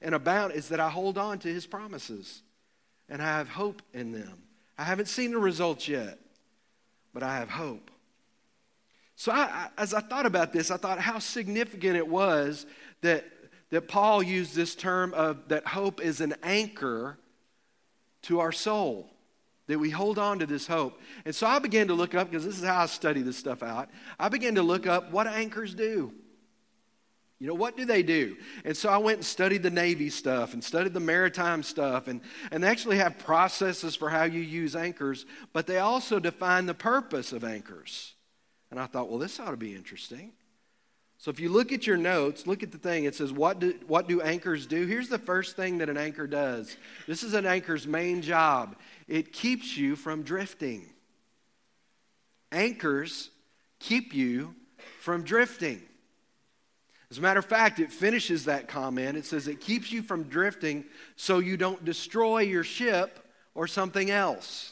and 0.02 0.14
abound? 0.14 0.54
Is 0.54 0.70
that 0.70 0.80
I 0.80 0.90
hold 0.90 1.18
on 1.18 1.40
to 1.40 1.48
His 1.48 1.66
promises 1.66 2.44
and 3.10 3.22
I 3.22 3.38
have 3.38 3.50
hope 3.50 3.82
in 3.94 4.14
them. 4.14 4.44
I 4.78 4.84
haven't 4.84 5.08
seen 5.08 5.32
the 5.32 5.38
results 5.38 5.88
yet, 5.88 6.18
but 7.14 7.24
I 7.24 7.38
have 7.38 7.50
hope. 7.50 7.91
So, 9.22 9.32
I, 9.32 9.68
as 9.78 9.94
I 9.94 10.00
thought 10.00 10.26
about 10.26 10.52
this, 10.52 10.72
I 10.72 10.78
thought 10.78 11.00
how 11.00 11.20
significant 11.20 11.96
it 11.96 12.08
was 12.08 12.66
that, 13.02 13.24
that 13.70 13.88
Paul 13.88 14.24
used 14.24 14.56
this 14.56 14.74
term 14.74 15.14
of 15.14 15.48
that 15.50 15.68
hope 15.68 16.02
is 16.02 16.22
an 16.22 16.34
anchor 16.42 17.20
to 18.24 18.40
our 18.40 18.52
soul, 18.52 19.12
that 19.68 19.78
we 19.78 19.92
hold 19.92 20.18
on 20.18 20.40
to 20.40 20.48
this 20.48 20.66
hope. 20.66 21.00
And 21.24 21.36
so 21.36 21.46
I 21.46 21.60
began 21.60 21.90
to 21.90 21.94
look 21.94 22.16
up, 22.16 22.32
because 22.32 22.44
this 22.44 22.58
is 22.58 22.64
how 22.64 22.82
I 22.82 22.86
study 22.88 23.22
this 23.22 23.38
stuff 23.38 23.62
out. 23.62 23.92
I 24.20 24.28
began 24.30 24.56
to 24.56 24.64
look 24.64 24.88
up 24.88 25.12
what 25.12 25.28
anchors 25.28 25.76
do. 25.76 26.12
You 27.38 27.46
know, 27.46 27.54
what 27.54 27.78
do 27.78 27.86
they 27.86 28.02
do? 28.02 28.38
And 28.66 28.76
so 28.76 28.90
I 28.90 28.98
went 28.98 29.18
and 29.18 29.26
studied 29.26 29.62
the 29.62 29.70
Navy 29.70 30.10
stuff 30.10 30.56
and 30.56 30.64
studied 30.64 30.96
the 30.96 31.00
maritime 31.00 31.62
stuff, 31.62 32.08
and, 32.08 32.22
and 32.50 32.64
they 32.64 32.68
actually 32.68 32.98
have 32.98 33.20
processes 33.20 33.96
for 33.96 34.10
how 34.10 34.24
you 34.24 34.42
use 34.42 34.76
anchors, 34.76 35.28
but 35.54 35.68
they 35.68 35.78
also 35.78 36.18
define 36.18 36.66
the 36.66 36.74
purpose 36.74 37.32
of 37.32 37.44
anchors. 37.44 38.16
And 38.72 38.80
I 38.80 38.88
thought, 38.88 39.10
well, 39.10 39.20
this 39.20 39.40
ought 39.40 39.52
to 39.52 39.58
be 39.58 39.76
interesting. 39.76 40.32
So 41.18 41.30
if 41.30 41.40
you 41.40 41.50
look 41.50 41.72
at 41.72 41.86
your 41.86 41.98
notes, 41.98 42.48
look 42.48 42.64
at 42.64 42.72
the 42.72 42.80
thing. 42.80 43.04
It 43.04 43.14
says, 43.14 43.32
what 43.32 43.60
do, 43.60 43.76
what 43.86 44.08
do 44.08 44.22
anchors 44.22 44.66
do? 44.66 44.88
Here's 44.88 45.08
the 45.08 45.20
first 45.20 45.56
thing 45.56 45.78
that 45.78 45.88
an 45.88 45.98
anchor 45.98 46.26
does. 46.26 46.76
This 47.06 47.22
is 47.22 47.36
an 47.36 47.46
anchor's 47.46 47.86
main 47.86 48.24
job 48.24 48.76
it 49.08 49.34
keeps 49.34 49.78
you 49.78 49.96
from 49.96 50.24
drifting. 50.24 50.88
Anchors 52.52 53.30
keep 53.80 54.16
you 54.16 54.56
from 55.00 55.24
drifting. 55.24 55.82
As 57.12 57.18
a 57.18 57.22
matter 57.22 57.40
of 57.40 57.46
fact, 57.46 57.80
it 57.80 57.92
finishes 57.92 58.46
that 58.46 58.70
comment. 58.70 59.18
It 59.18 59.26
says 59.26 59.48
it 59.48 59.60
keeps 59.60 59.92
you 59.92 60.02
from 60.02 60.24
drifting 60.24 60.86
so 61.18 61.40
you 61.40 61.58
don't 61.58 61.84
destroy 61.84 62.40
your 62.40 62.64
ship 62.64 63.20
or 63.54 63.68
something 63.68 64.10
else. 64.10 64.72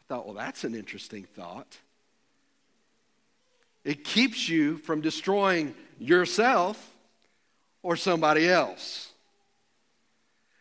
I 0.00 0.02
thought, 0.08 0.24
well, 0.24 0.34
that's 0.34 0.64
an 0.64 0.74
interesting 0.74 1.24
thought. 1.24 1.76
It 3.84 4.04
keeps 4.04 4.48
you 4.48 4.76
from 4.78 5.00
destroying 5.00 5.74
yourself 5.98 6.94
or 7.82 7.96
somebody 7.96 8.48
else. 8.48 9.12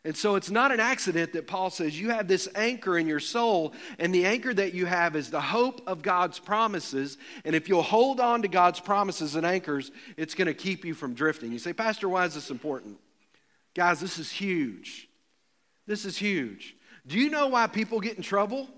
And 0.05 0.15
so 0.15 0.35
it's 0.35 0.49
not 0.49 0.71
an 0.71 0.79
accident 0.79 1.33
that 1.33 1.45
Paul 1.45 1.69
says 1.69 1.99
you 1.99 2.09
have 2.11 2.27
this 2.27 2.47
anchor 2.55 2.97
in 2.97 3.05
your 3.05 3.19
soul, 3.19 3.73
and 3.99 4.15
the 4.15 4.25
anchor 4.25 4.53
that 4.53 4.73
you 4.73 4.85
have 4.85 5.15
is 5.17 5.29
the 5.29 5.41
hope 5.41 5.81
of 5.85 6.01
God's 6.01 6.39
promises. 6.39 7.17
And 7.43 7.53
if 7.53 7.67
you'll 7.67 7.81
hold 7.81 8.21
on 8.21 8.41
to 8.43 8.47
God's 8.47 8.79
promises 8.79 9.35
and 9.35 9.45
anchors, 9.45 9.91
it's 10.15 10.35
going 10.35 10.47
to 10.47 10.53
keep 10.53 10.85
you 10.85 10.93
from 10.93 11.13
drifting. 11.13 11.51
You 11.51 11.59
say, 11.59 11.73
Pastor, 11.73 12.07
why 12.07 12.25
is 12.25 12.33
this 12.33 12.49
important? 12.49 12.97
Guys, 13.75 13.99
this 13.99 14.17
is 14.17 14.31
huge. 14.31 15.09
This 15.85 16.05
is 16.05 16.17
huge. 16.17 16.75
Do 17.05 17.19
you 17.19 17.29
know 17.29 17.47
why 17.47 17.67
people 17.67 17.99
get 17.99 18.15
in 18.15 18.23
trouble 18.23 18.69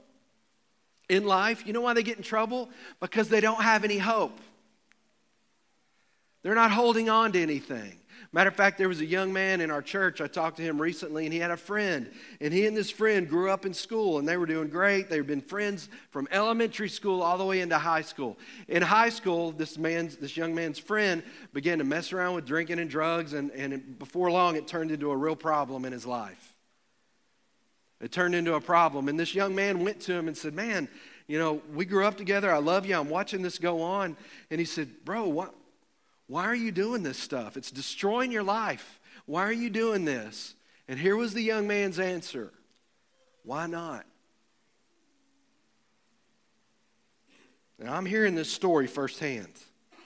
in 1.11 1.25
life? 1.25 1.67
You 1.67 1.73
know 1.73 1.81
why 1.81 1.93
they 1.93 2.03
get 2.03 2.17
in 2.17 2.23
trouble? 2.23 2.69
Because 2.99 3.27
they 3.27 3.41
don't 3.41 3.61
have 3.61 3.83
any 3.83 3.97
hope. 3.97 4.39
They're 6.41 6.55
not 6.55 6.71
holding 6.71 7.09
on 7.09 7.33
to 7.33 7.41
anything. 7.41 7.97
Matter 8.33 8.47
of 8.47 8.55
fact, 8.55 8.77
there 8.77 8.87
was 8.87 9.01
a 9.01 9.05
young 9.05 9.33
man 9.33 9.59
in 9.59 9.69
our 9.69 9.81
church. 9.81 10.21
I 10.21 10.27
talked 10.27 10.55
to 10.57 10.63
him 10.63 10.81
recently, 10.81 11.25
and 11.25 11.33
he 11.33 11.39
had 11.39 11.51
a 11.51 11.57
friend. 11.57 12.09
And 12.39 12.53
he 12.53 12.65
and 12.65 12.77
this 12.77 12.89
friend 12.89 13.27
grew 13.27 13.49
up 13.49 13.65
in 13.65 13.73
school, 13.73 14.19
and 14.19 14.27
they 14.27 14.37
were 14.37 14.45
doing 14.45 14.69
great. 14.69 15.09
They've 15.09 15.27
been 15.27 15.41
friends 15.41 15.89
from 16.11 16.29
elementary 16.31 16.87
school 16.87 17.21
all 17.21 17.37
the 17.37 17.43
way 17.43 17.59
into 17.59 17.77
high 17.77 18.03
school. 18.03 18.37
In 18.69 18.81
high 18.81 19.09
school, 19.09 19.51
this 19.51 19.77
man's, 19.77 20.15
this 20.15 20.37
young 20.37 20.55
man's 20.55 20.79
friend 20.79 21.23
began 21.51 21.79
to 21.79 21.83
mess 21.83 22.13
around 22.13 22.35
with 22.35 22.45
drinking 22.45 22.79
and 22.79 22.89
drugs, 22.89 23.33
and, 23.33 23.51
and 23.51 23.99
before 23.99 24.31
long, 24.31 24.55
it 24.55 24.65
turned 24.65 24.91
into 24.91 25.11
a 25.11 25.17
real 25.17 25.35
problem 25.35 25.83
in 25.83 25.91
his 25.91 26.05
life. 26.05 26.50
It 28.01 28.11
turned 28.11 28.33
into 28.33 28.55
a 28.55 28.61
problem. 28.61 29.07
And 29.07 29.19
this 29.19 29.35
young 29.35 29.53
man 29.53 29.83
went 29.83 30.01
to 30.01 30.13
him 30.13 30.27
and 30.27 30.35
said, 30.35 30.53
Man, 30.53 30.89
you 31.27 31.37
know, 31.37 31.61
we 31.73 31.85
grew 31.85 32.05
up 32.05 32.17
together. 32.17 32.53
I 32.53 32.57
love 32.57 32.85
you. 32.85 32.97
I'm 32.97 33.09
watching 33.09 33.41
this 33.41 33.59
go 33.59 33.81
on. 33.81 34.17
And 34.49 34.59
he 34.59 34.65
said, 34.65 35.05
Bro, 35.05 35.29
what? 35.29 35.53
Why 36.27 36.45
are 36.45 36.55
you 36.55 36.71
doing 36.71 37.03
this 37.03 37.17
stuff? 37.17 37.57
It's 37.57 37.71
destroying 37.71 38.31
your 38.31 38.43
life. 38.43 38.99
Why 39.25 39.43
are 39.43 39.53
you 39.53 39.69
doing 39.69 40.05
this? 40.05 40.55
And 40.87 40.99
here 40.99 41.15
was 41.15 41.33
the 41.33 41.41
young 41.41 41.67
man's 41.67 41.99
answer 41.99 42.51
Why 43.43 43.67
not? 43.67 44.05
Now, 47.77 47.95
I'm 47.95 48.05
hearing 48.05 48.35
this 48.35 48.51
story 48.51 48.87
firsthand. 48.87 49.53
He 49.91 49.97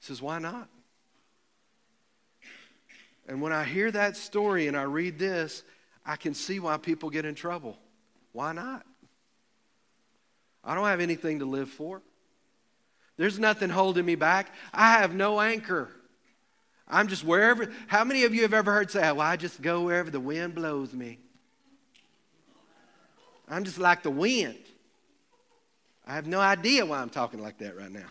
says, 0.00 0.20
Why 0.20 0.38
not? 0.38 0.68
And 3.26 3.40
when 3.40 3.52
I 3.52 3.64
hear 3.64 3.90
that 3.90 4.16
story 4.16 4.68
and 4.68 4.76
I 4.76 4.82
read 4.82 5.18
this, 5.18 5.62
I 6.04 6.16
can 6.16 6.34
see 6.34 6.60
why 6.60 6.76
people 6.76 7.10
get 7.10 7.24
in 7.24 7.34
trouble. 7.34 7.78
Why 8.32 8.52
not? 8.52 8.84
I 10.62 10.74
don't 10.74 10.86
have 10.86 11.00
anything 11.00 11.38
to 11.40 11.44
live 11.44 11.68
for. 11.68 12.02
There's 13.16 13.38
nothing 13.38 13.70
holding 13.70 14.04
me 14.04 14.14
back. 14.14 14.52
I 14.72 14.92
have 14.92 15.14
no 15.14 15.40
anchor. 15.40 15.88
I'm 16.88 17.08
just 17.08 17.24
wherever. 17.24 17.70
How 17.86 18.04
many 18.04 18.24
of 18.24 18.34
you 18.34 18.42
have 18.42 18.54
ever 18.54 18.72
heard 18.72 18.90
say, 18.90 19.00
Well, 19.00 19.20
I 19.20 19.36
just 19.36 19.62
go 19.62 19.82
wherever 19.82 20.10
the 20.10 20.20
wind 20.20 20.54
blows 20.54 20.92
me? 20.92 21.18
I'm 23.48 23.64
just 23.64 23.78
like 23.78 24.02
the 24.02 24.10
wind. 24.10 24.58
I 26.06 26.14
have 26.14 26.26
no 26.26 26.40
idea 26.40 26.84
why 26.84 26.98
I'm 26.98 27.10
talking 27.10 27.40
like 27.40 27.58
that 27.58 27.76
right 27.76 27.90
now. 27.90 28.06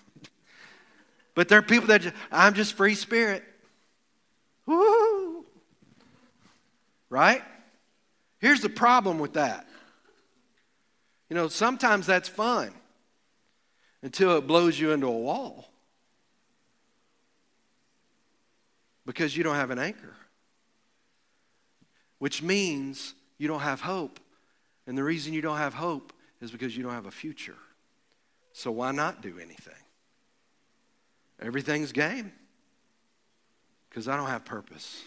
but 1.36 1.48
there 1.50 1.60
are 1.60 1.64
people 1.64 1.88
that 1.88 2.02
just, 2.02 2.16
I'm 2.32 2.54
just 2.54 2.74
free 2.74 2.96
spirit. 2.96 3.44
Woo! 4.66 5.46
Right? 7.10 7.44
Here's 8.44 8.60
the 8.60 8.68
problem 8.68 9.20
with 9.20 9.36
that. 9.36 9.66
You 11.30 11.38
know, 11.38 11.48
sometimes 11.48 12.06
that's 12.06 12.28
fun 12.28 12.74
until 14.02 14.38
it 14.38 14.46
blows 14.46 14.78
you 14.78 14.92
into 14.92 15.08
a 15.08 15.18
wall 15.18 15.70
because 19.06 19.38
you 19.38 19.46
don't 19.46 19.56
have 19.56 19.72
an 19.72 19.80
anchor, 19.80 20.14
which 22.20 22.44
means 22.44 23.16
you 23.38 23.48
don't 23.48 23.62
have 23.62 23.80
hope. 23.80 24.20
And 24.88 24.98
the 24.98 25.06
reason 25.06 25.32
you 25.32 25.42
don't 25.42 25.56
have 25.56 25.74
hope 25.74 26.12
is 26.42 26.52
because 26.52 26.76
you 26.76 26.84
don't 26.84 26.92
have 26.92 27.06
a 27.06 27.12
future. 27.12 27.56
So 28.52 28.72
why 28.72 28.92
not 28.92 29.22
do 29.22 29.40
anything? 29.42 29.74
Everything's 31.42 31.94
game 31.94 32.34
because 33.90 34.10
I 34.10 34.18
don't 34.18 34.28
have 34.28 34.44
purpose. 34.44 35.02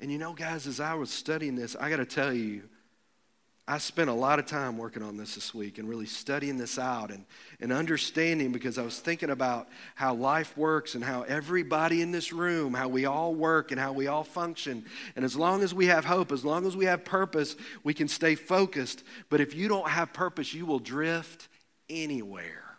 And 0.00 0.10
you 0.10 0.18
know, 0.18 0.32
guys, 0.32 0.66
as 0.66 0.80
I 0.80 0.94
was 0.94 1.10
studying 1.10 1.54
this, 1.54 1.76
I 1.78 1.90
got 1.90 1.96
to 1.96 2.06
tell 2.06 2.32
you, 2.32 2.62
I 3.68 3.78
spent 3.78 4.10
a 4.10 4.14
lot 4.14 4.40
of 4.40 4.46
time 4.46 4.78
working 4.78 5.02
on 5.02 5.16
this 5.16 5.36
this 5.36 5.54
week 5.54 5.78
and 5.78 5.88
really 5.88 6.06
studying 6.06 6.56
this 6.56 6.76
out 6.76 7.12
and, 7.12 7.24
and 7.60 7.72
understanding 7.72 8.50
because 8.50 8.78
I 8.78 8.82
was 8.82 8.98
thinking 8.98 9.30
about 9.30 9.68
how 9.94 10.14
life 10.14 10.56
works 10.56 10.96
and 10.96 11.04
how 11.04 11.22
everybody 11.22 12.02
in 12.02 12.10
this 12.10 12.32
room, 12.32 12.74
how 12.74 12.88
we 12.88 13.04
all 13.04 13.32
work 13.32 13.70
and 13.70 13.78
how 13.78 13.92
we 13.92 14.08
all 14.08 14.24
function. 14.24 14.84
And 15.14 15.24
as 15.24 15.36
long 15.36 15.62
as 15.62 15.72
we 15.72 15.86
have 15.86 16.04
hope, 16.04 16.32
as 16.32 16.44
long 16.44 16.66
as 16.66 16.76
we 16.76 16.86
have 16.86 17.04
purpose, 17.04 17.54
we 17.84 17.94
can 17.94 18.08
stay 18.08 18.34
focused. 18.34 19.04
But 19.28 19.40
if 19.40 19.54
you 19.54 19.68
don't 19.68 19.88
have 19.88 20.12
purpose, 20.12 20.52
you 20.52 20.66
will 20.66 20.80
drift 20.80 21.48
anywhere. 21.88 22.76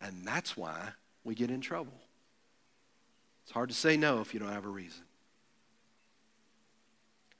And 0.00 0.26
that's 0.26 0.56
why 0.56 0.88
we 1.22 1.36
get 1.36 1.50
in 1.50 1.60
trouble. 1.60 1.94
It's 3.44 3.52
hard 3.52 3.68
to 3.68 3.76
say 3.76 3.96
no 3.96 4.22
if 4.22 4.34
you 4.34 4.40
don't 4.40 4.52
have 4.52 4.64
a 4.64 4.70
reason. 4.70 5.04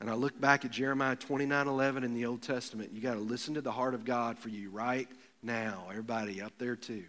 And 0.00 0.08
I 0.08 0.14
look 0.14 0.40
back 0.40 0.64
at 0.64 0.70
Jeremiah 0.70 1.16
29 1.16 1.66
11 1.66 2.04
in 2.04 2.14
the 2.14 2.26
Old 2.26 2.42
Testament. 2.42 2.90
You 2.92 3.00
got 3.00 3.14
to 3.14 3.20
listen 3.20 3.54
to 3.54 3.60
the 3.60 3.72
heart 3.72 3.94
of 3.94 4.04
God 4.04 4.38
for 4.38 4.48
you 4.48 4.70
right 4.70 5.08
now. 5.42 5.86
Everybody 5.90 6.40
up 6.40 6.52
there, 6.58 6.76
too. 6.76 7.04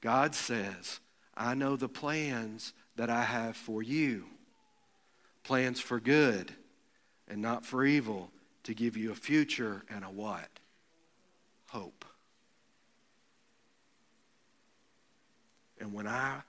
God 0.00 0.34
says, 0.34 1.00
I 1.36 1.54
know 1.54 1.76
the 1.76 1.88
plans 1.88 2.72
that 2.96 3.10
I 3.10 3.22
have 3.22 3.56
for 3.56 3.82
you 3.82 4.24
plans 5.46 5.80
for 5.80 6.00
good 6.00 6.52
and 7.28 7.40
not 7.40 7.64
for 7.64 7.84
evil, 7.84 8.30
to 8.64 8.74
give 8.74 8.96
you 8.96 9.12
a 9.12 9.14
future 9.14 9.84
and 9.88 10.04
a 10.04 10.08
what? 10.08 10.48
Hope. 11.68 12.04
And 15.80 15.92
when 15.92 16.08
I 16.08 16.40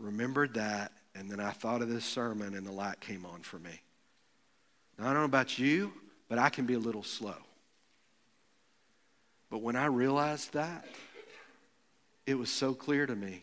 remembered 0.00 0.54
that 0.54 0.92
and 1.14 1.30
then 1.30 1.40
I 1.40 1.50
thought 1.50 1.82
of 1.82 1.88
this 1.88 2.04
sermon, 2.04 2.54
and 2.54 2.66
the 2.66 2.72
light 2.72 3.00
came 3.00 3.26
on 3.26 3.40
for 3.40 3.58
me. 3.58 3.80
Now, 4.98 5.04
I 5.04 5.12
don't 5.12 5.22
know 5.22 5.24
about 5.24 5.58
you, 5.58 5.92
but 6.28 6.38
I 6.38 6.48
can 6.48 6.66
be 6.66 6.74
a 6.74 6.78
little 6.78 7.02
slow. 7.02 7.36
But 9.50 9.62
when 9.62 9.76
I 9.76 9.86
realized 9.86 10.52
that, 10.52 10.86
it 12.26 12.34
was 12.34 12.50
so 12.50 12.74
clear 12.74 13.06
to 13.06 13.16
me. 13.16 13.42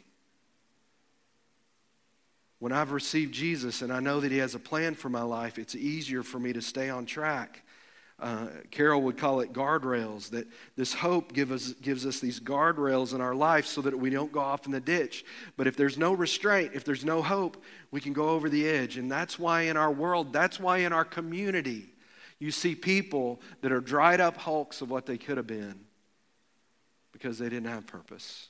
When 2.60 2.72
I've 2.72 2.92
received 2.92 3.34
Jesus 3.34 3.82
and 3.82 3.92
I 3.92 4.00
know 4.00 4.20
that 4.22 4.32
He 4.32 4.38
has 4.38 4.56
a 4.56 4.60
plan 4.60 4.96
for 4.96 5.10
my 5.10 5.22
life, 5.22 5.60
it's 5.60 5.76
easier 5.76 6.24
for 6.24 6.40
me 6.40 6.54
to 6.54 6.62
stay 6.62 6.90
on 6.90 7.06
track 7.06 7.64
uh, 8.20 8.48
Carol 8.72 9.04
would 9.04 9.18
call 9.18 9.42
it 9.42 9.54
guardrails, 9.54 10.32
that 10.32 10.48
this 10.76 10.94
hope 10.94 11.34
give 11.34 11.52
us, 11.52 11.74
gives 11.74 12.06
us 12.06 12.20
these 12.20 12.40
guardrails 12.40 13.14
in 13.14 13.22
our 13.22 13.36
life 13.36 13.68
so 13.68 13.82
that 13.82 13.98
we 13.98 14.10
don't 14.10 14.32
go 14.32 14.40
off 14.40 14.66
in 14.66 14.72
the 14.72 14.80
ditch. 14.80 15.24
But 15.56 15.68
if 15.68 15.78
there's 15.78 15.98
no 15.98 16.14
restraint, 16.14 16.72
if 16.74 16.84
there's 16.84 17.06
no 17.06 17.22
hope, 17.22 17.64
we 17.92 18.02
can 18.02 18.14
go 18.14 18.30
over 18.30 18.50
the 18.50 18.68
edge. 18.68 18.98
And 18.98 19.12
that's 19.12 19.38
why 19.38 19.64
in 19.64 19.78
our 19.78 19.92
world, 19.92 20.34
that's 20.34 20.60
why 20.60 20.80
in 20.80 20.94
our 20.94 21.06
community, 21.06 21.90
you 22.40 22.50
see 22.50 22.74
people 22.74 23.40
that 23.62 23.72
are 23.72 23.82
dried 23.82 24.20
up 24.20 24.38
hulks 24.38 24.82
of 24.82 24.90
what 24.90 25.06
they 25.06 25.18
could 25.18 25.38
have 25.38 25.48
been 25.48 25.80
because 27.12 27.38
they 27.38 27.50
didn't 27.50 27.70
have 27.70 27.86
purpose. 27.86 28.50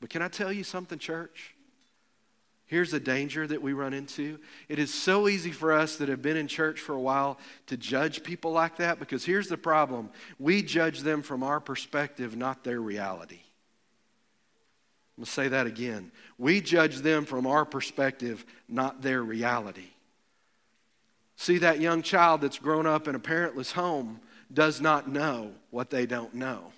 But 0.00 0.08
can 0.08 0.22
I 0.22 0.28
tell 0.28 0.52
you 0.52 0.64
something, 0.64 0.98
church? 0.98 1.54
Here's 2.68 2.92
a 2.92 3.00
danger 3.00 3.46
that 3.46 3.62
we 3.62 3.72
run 3.72 3.94
into. 3.94 4.38
It 4.68 4.78
is 4.78 4.92
so 4.92 5.26
easy 5.26 5.52
for 5.52 5.72
us 5.72 5.96
that 5.96 6.10
have 6.10 6.20
been 6.20 6.36
in 6.36 6.46
church 6.46 6.80
for 6.80 6.92
a 6.94 7.00
while 7.00 7.38
to 7.66 7.78
judge 7.78 8.22
people 8.22 8.52
like 8.52 8.76
that 8.76 8.98
because 8.98 9.24
here's 9.24 9.48
the 9.48 9.56
problem 9.56 10.10
we 10.38 10.62
judge 10.62 11.00
them 11.00 11.22
from 11.22 11.42
our 11.42 11.60
perspective, 11.60 12.36
not 12.36 12.64
their 12.64 12.80
reality. 12.80 13.40
I'm 15.16 15.22
going 15.22 15.24
to 15.24 15.32
say 15.32 15.48
that 15.48 15.66
again. 15.66 16.12
We 16.36 16.60
judge 16.60 16.98
them 16.98 17.24
from 17.24 17.46
our 17.46 17.64
perspective, 17.64 18.44
not 18.68 19.00
their 19.00 19.22
reality. 19.22 19.88
See, 21.36 21.58
that 21.58 21.80
young 21.80 22.02
child 22.02 22.42
that's 22.42 22.58
grown 22.58 22.86
up 22.86 23.08
in 23.08 23.14
a 23.14 23.18
parentless 23.18 23.72
home 23.72 24.20
does 24.52 24.80
not 24.80 25.08
know 25.08 25.52
what 25.70 25.88
they 25.88 26.04
don't 26.04 26.34
know. 26.34 26.72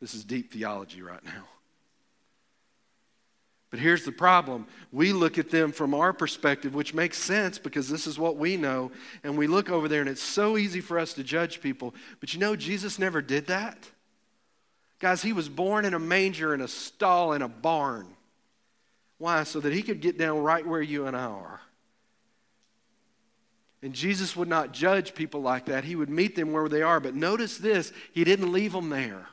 This 0.00 0.14
is 0.14 0.24
deep 0.24 0.52
theology 0.52 1.00
right 1.00 1.24
now. 1.24 1.44
But 3.74 3.80
here's 3.80 4.04
the 4.04 4.12
problem. 4.12 4.68
We 4.92 5.12
look 5.12 5.36
at 5.36 5.50
them 5.50 5.72
from 5.72 5.94
our 5.94 6.12
perspective, 6.12 6.76
which 6.76 6.94
makes 6.94 7.18
sense 7.18 7.58
because 7.58 7.88
this 7.88 8.06
is 8.06 8.20
what 8.20 8.36
we 8.36 8.56
know. 8.56 8.92
And 9.24 9.36
we 9.36 9.48
look 9.48 9.68
over 9.68 9.88
there, 9.88 10.00
and 10.00 10.08
it's 10.08 10.22
so 10.22 10.56
easy 10.56 10.80
for 10.80 10.96
us 10.96 11.12
to 11.14 11.24
judge 11.24 11.60
people. 11.60 11.92
But 12.20 12.32
you 12.32 12.38
know, 12.38 12.54
Jesus 12.54 13.00
never 13.00 13.20
did 13.20 13.48
that. 13.48 13.90
Guys, 15.00 15.22
he 15.22 15.32
was 15.32 15.48
born 15.48 15.84
in 15.84 15.92
a 15.92 15.98
manger, 15.98 16.54
in 16.54 16.60
a 16.60 16.68
stall, 16.68 17.32
in 17.32 17.42
a 17.42 17.48
barn. 17.48 18.06
Why? 19.18 19.42
So 19.42 19.58
that 19.58 19.72
he 19.72 19.82
could 19.82 20.00
get 20.00 20.18
down 20.18 20.38
right 20.38 20.64
where 20.64 20.80
you 20.80 21.08
and 21.08 21.16
I 21.16 21.24
are. 21.24 21.60
And 23.82 23.92
Jesus 23.92 24.36
would 24.36 24.46
not 24.46 24.70
judge 24.70 25.16
people 25.16 25.42
like 25.42 25.64
that. 25.64 25.82
He 25.82 25.96
would 25.96 26.10
meet 26.10 26.36
them 26.36 26.52
where 26.52 26.68
they 26.68 26.82
are. 26.82 27.00
But 27.00 27.16
notice 27.16 27.58
this 27.58 27.92
He 28.12 28.22
didn't 28.22 28.52
leave 28.52 28.70
them 28.70 28.90
there. 28.90 29.26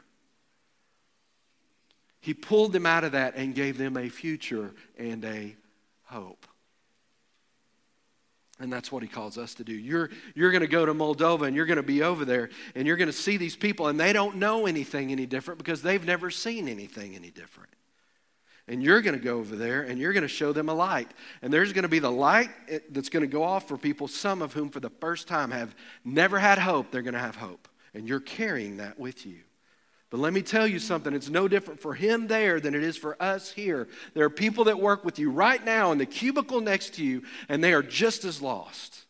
He 2.22 2.36
pulled 2.36 2.72
them 2.72 2.86
out 2.86 3.04
of 3.04 3.12
that 3.14 3.36
and 3.36 3.54
gave 3.54 3.78
them 3.78 3.98
a 3.98 4.08
future 4.08 4.72
and 4.98 5.26
a 5.26 5.56
hope. 6.04 6.46
And 8.60 8.72
that's 8.72 8.92
what 8.92 9.02
he 9.02 9.10
calls 9.10 9.40
us 9.40 9.56
to 9.56 9.64
do. 9.64 9.74
You're, 9.74 10.12
you're 10.36 10.52
going 10.52 10.62
to 10.62 10.68
go 10.68 10.86
to 10.86 10.94
Moldova 10.94 11.48
and 11.48 11.56
you're 11.56 11.66
going 11.66 11.78
to 11.78 11.84
be 11.84 12.04
over 12.04 12.26
there 12.26 12.50
and 12.76 12.86
you're 12.86 12.96
going 12.96 13.08
to 13.08 13.14
see 13.14 13.38
these 13.38 13.56
people 13.56 13.88
and 13.88 14.00
they 14.00 14.14
don't 14.14 14.36
know 14.36 14.68
anything 14.68 15.12
any 15.12 15.26
different 15.26 15.58
because 15.58 15.82
they've 15.82 16.06
never 16.06 16.30
seen 16.30 16.68
anything 16.68 17.16
any 17.16 17.32
different. 17.32 17.72
And 18.68 18.84
you're 18.84 19.02
going 19.02 19.18
to 19.18 19.24
go 19.24 19.40
over 19.40 19.56
there 19.56 19.82
and 19.82 20.00
you're 20.00 20.14
going 20.14 20.22
to 20.22 20.28
show 20.28 20.54
them 20.54 20.70
a 20.70 20.76
light. 20.76 21.10
And 21.42 21.52
there's 21.52 21.74
going 21.74 21.84
to 21.84 21.90
be 21.90 21.98
the 21.98 22.12
light 22.12 22.52
eh, 22.70 22.80
that's 22.92 23.10
going 23.10 23.22
to 23.22 23.28
go 23.28 23.44
off 23.44 23.68
for 23.68 23.78
people, 23.78 24.08
some 24.08 24.44
of 24.44 24.54
whom 24.54 24.70
for 24.70 24.80
the 24.80 24.92
first 24.92 25.28
time 25.28 25.50
have 25.50 25.76
never 26.06 26.38
had 26.38 26.60
hope, 26.60 26.92
they're 26.92 27.02
going 27.02 27.16
to 27.16 27.20
have 27.20 27.38
hope. 27.38 27.68
And 27.96 28.08
you're 28.08 28.20
carrying 28.20 28.78
that 28.78 29.00
with 29.00 29.26
you. 29.26 29.40
But 30.12 30.20
let 30.20 30.34
me 30.34 30.42
tell 30.42 30.68
you 30.68 30.78
something, 30.78 31.14
it's 31.14 31.30
no 31.30 31.48
different 31.48 31.80
for 31.80 31.94
him 31.94 32.28
there 32.28 32.60
than 32.60 32.76
it 32.76 32.84
is 32.84 32.98
for 32.98 33.16
us 33.24 33.50
here. 33.50 33.88
There 34.14 34.26
are 34.26 34.30
people 34.30 34.66
that 34.66 34.78
work 34.78 35.06
with 35.06 35.18
you 35.18 35.32
right 35.32 35.64
now 35.64 35.94
in 35.94 35.98
the 35.98 36.06
cubicle 36.06 36.60
next 36.60 36.96
to 36.96 37.04
you, 37.04 37.24
and 37.48 37.64
they 37.64 37.72
are 37.74 37.82
just 37.82 38.26
as 38.26 38.42
lost. 38.42 39.06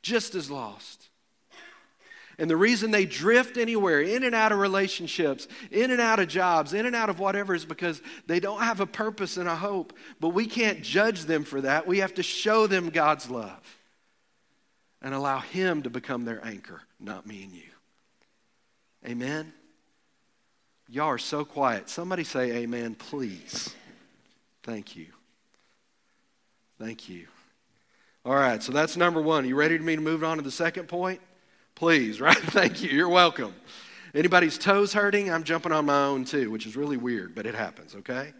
Just 0.00 0.36
as 0.36 0.48
lost. 0.48 1.08
And 2.38 2.48
the 2.48 2.56
reason 2.56 2.92
they 2.92 3.04
drift 3.04 3.58
anywhere, 3.58 4.00
in 4.00 4.22
and 4.22 4.34
out 4.34 4.52
of 4.52 4.58
relationships, 4.58 5.48
in 5.72 5.90
and 5.90 6.00
out 6.00 6.20
of 6.20 6.28
jobs, 6.28 6.72
in 6.72 6.86
and 6.86 6.94
out 6.94 7.10
of 7.10 7.18
whatever, 7.18 7.52
is 7.52 7.64
because 7.64 8.00
they 8.28 8.38
don't 8.38 8.62
have 8.62 8.78
a 8.78 8.86
purpose 8.86 9.36
and 9.36 9.48
a 9.48 9.56
hope. 9.56 9.92
But 10.20 10.28
we 10.28 10.46
can't 10.46 10.82
judge 10.82 11.24
them 11.24 11.42
for 11.42 11.60
that. 11.62 11.84
We 11.86 11.98
have 11.98 12.14
to 12.14 12.22
show 12.22 12.68
them 12.68 12.90
God's 12.90 13.28
love 13.28 13.78
and 15.02 15.14
allow 15.14 15.40
Him 15.40 15.82
to 15.82 15.90
become 15.90 16.24
their 16.24 16.42
anchor, 16.46 16.80
not 17.00 17.26
me 17.26 17.42
and 17.42 17.52
you. 17.52 17.69
Amen? 19.06 19.52
Y'all 20.88 21.06
are 21.06 21.18
so 21.18 21.44
quiet. 21.44 21.88
Somebody 21.88 22.24
say 22.24 22.52
amen, 22.52 22.94
please. 22.94 23.74
Thank 24.62 24.96
you. 24.96 25.06
Thank 26.78 27.08
you. 27.08 27.26
All 28.24 28.34
right, 28.34 28.62
so 28.62 28.72
that's 28.72 28.96
number 28.96 29.22
one. 29.22 29.44
Are 29.44 29.46
you 29.46 29.56
ready 29.56 29.78
for 29.78 29.84
me 29.84 29.96
to 29.96 30.02
move 30.02 30.24
on 30.24 30.36
to 30.36 30.42
the 30.42 30.50
second 30.50 30.88
point? 30.88 31.20
Please, 31.74 32.20
right? 32.20 32.36
Thank 32.36 32.82
you. 32.82 32.90
You're 32.90 33.08
welcome. 33.08 33.54
Anybody's 34.14 34.58
toes 34.58 34.92
hurting? 34.92 35.30
I'm 35.30 35.44
jumping 35.44 35.72
on 35.72 35.86
my 35.86 36.04
own 36.04 36.24
too, 36.24 36.50
which 36.50 36.66
is 36.66 36.76
really 36.76 36.96
weird, 36.96 37.34
but 37.34 37.46
it 37.46 37.54
happens, 37.54 37.94
okay? 37.94 38.32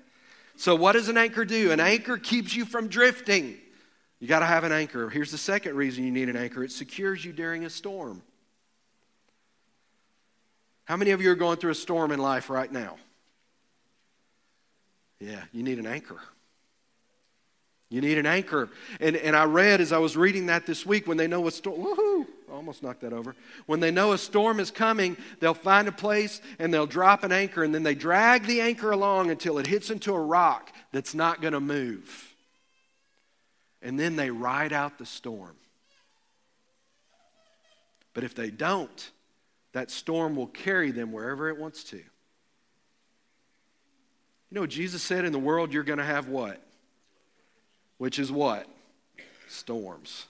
So, 0.56 0.74
what 0.74 0.92
does 0.92 1.08
an 1.08 1.16
anchor 1.16 1.44
do? 1.44 1.70
An 1.70 1.80
anchor 1.80 2.18
keeps 2.18 2.54
you 2.54 2.66
from 2.66 2.88
drifting. 2.88 3.56
You 4.18 4.28
got 4.28 4.40
to 4.40 4.46
have 4.46 4.64
an 4.64 4.72
anchor. 4.72 5.08
Here's 5.08 5.30
the 5.30 5.38
second 5.38 5.76
reason 5.76 6.04
you 6.04 6.10
need 6.10 6.28
an 6.28 6.36
anchor 6.36 6.62
it 6.64 6.72
secures 6.72 7.24
you 7.24 7.32
during 7.32 7.64
a 7.64 7.70
storm. 7.70 8.22
How 10.90 10.96
many 10.96 11.12
of 11.12 11.22
you 11.22 11.30
are 11.30 11.36
going 11.36 11.56
through 11.56 11.70
a 11.70 11.76
storm 11.76 12.10
in 12.10 12.18
life 12.18 12.50
right 12.50 12.72
now? 12.72 12.96
Yeah, 15.20 15.40
you 15.52 15.62
need 15.62 15.78
an 15.78 15.86
anchor. 15.86 16.18
You 17.90 18.00
need 18.00 18.18
an 18.18 18.26
anchor. 18.26 18.68
And, 18.98 19.14
and 19.14 19.36
I 19.36 19.44
read 19.44 19.80
as 19.80 19.92
I 19.92 19.98
was 19.98 20.16
reading 20.16 20.46
that 20.46 20.66
this 20.66 20.84
week 20.84 21.06
when 21.06 21.16
they 21.16 21.28
know 21.28 21.46
a 21.46 21.52
storm, 21.52 21.80
woohoo, 21.80 22.26
almost 22.50 22.82
knocked 22.82 23.02
that 23.02 23.12
over. 23.12 23.36
When 23.66 23.78
they 23.78 23.92
know 23.92 24.14
a 24.14 24.18
storm 24.18 24.58
is 24.58 24.72
coming, 24.72 25.16
they'll 25.38 25.54
find 25.54 25.86
a 25.86 25.92
place 25.92 26.40
and 26.58 26.74
they'll 26.74 26.88
drop 26.88 27.22
an 27.22 27.30
anchor 27.30 27.62
and 27.62 27.72
then 27.72 27.84
they 27.84 27.94
drag 27.94 28.46
the 28.46 28.60
anchor 28.60 28.90
along 28.90 29.30
until 29.30 29.58
it 29.58 29.68
hits 29.68 29.90
into 29.90 30.12
a 30.12 30.20
rock 30.20 30.72
that's 30.90 31.14
not 31.14 31.40
going 31.40 31.54
to 31.54 31.60
move. 31.60 32.34
And 33.80 33.96
then 33.96 34.16
they 34.16 34.32
ride 34.32 34.72
out 34.72 34.98
the 34.98 35.06
storm. 35.06 35.54
But 38.12 38.24
if 38.24 38.34
they 38.34 38.50
don't, 38.50 39.12
that 39.72 39.90
storm 39.90 40.36
will 40.36 40.46
carry 40.46 40.90
them 40.90 41.12
wherever 41.12 41.48
it 41.48 41.56
wants 41.56 41.84
to. 41.84 41.96
You 41.96 42.04
know, 44.50 44.66
Jesus 44.66 45.02
said 45.02 45.24
in 45.24 45.32
the 45.32 45.38
world 45.38 45.72
you're 45.72 45.84
going 45.84 45.98
to 45.98 46.04
have 46.04 46.28
what? 46.28 46.60
Which 47.98 48.18
is 48.18 48.32
what? 48.32 48.66
Storms. 49.48 50.26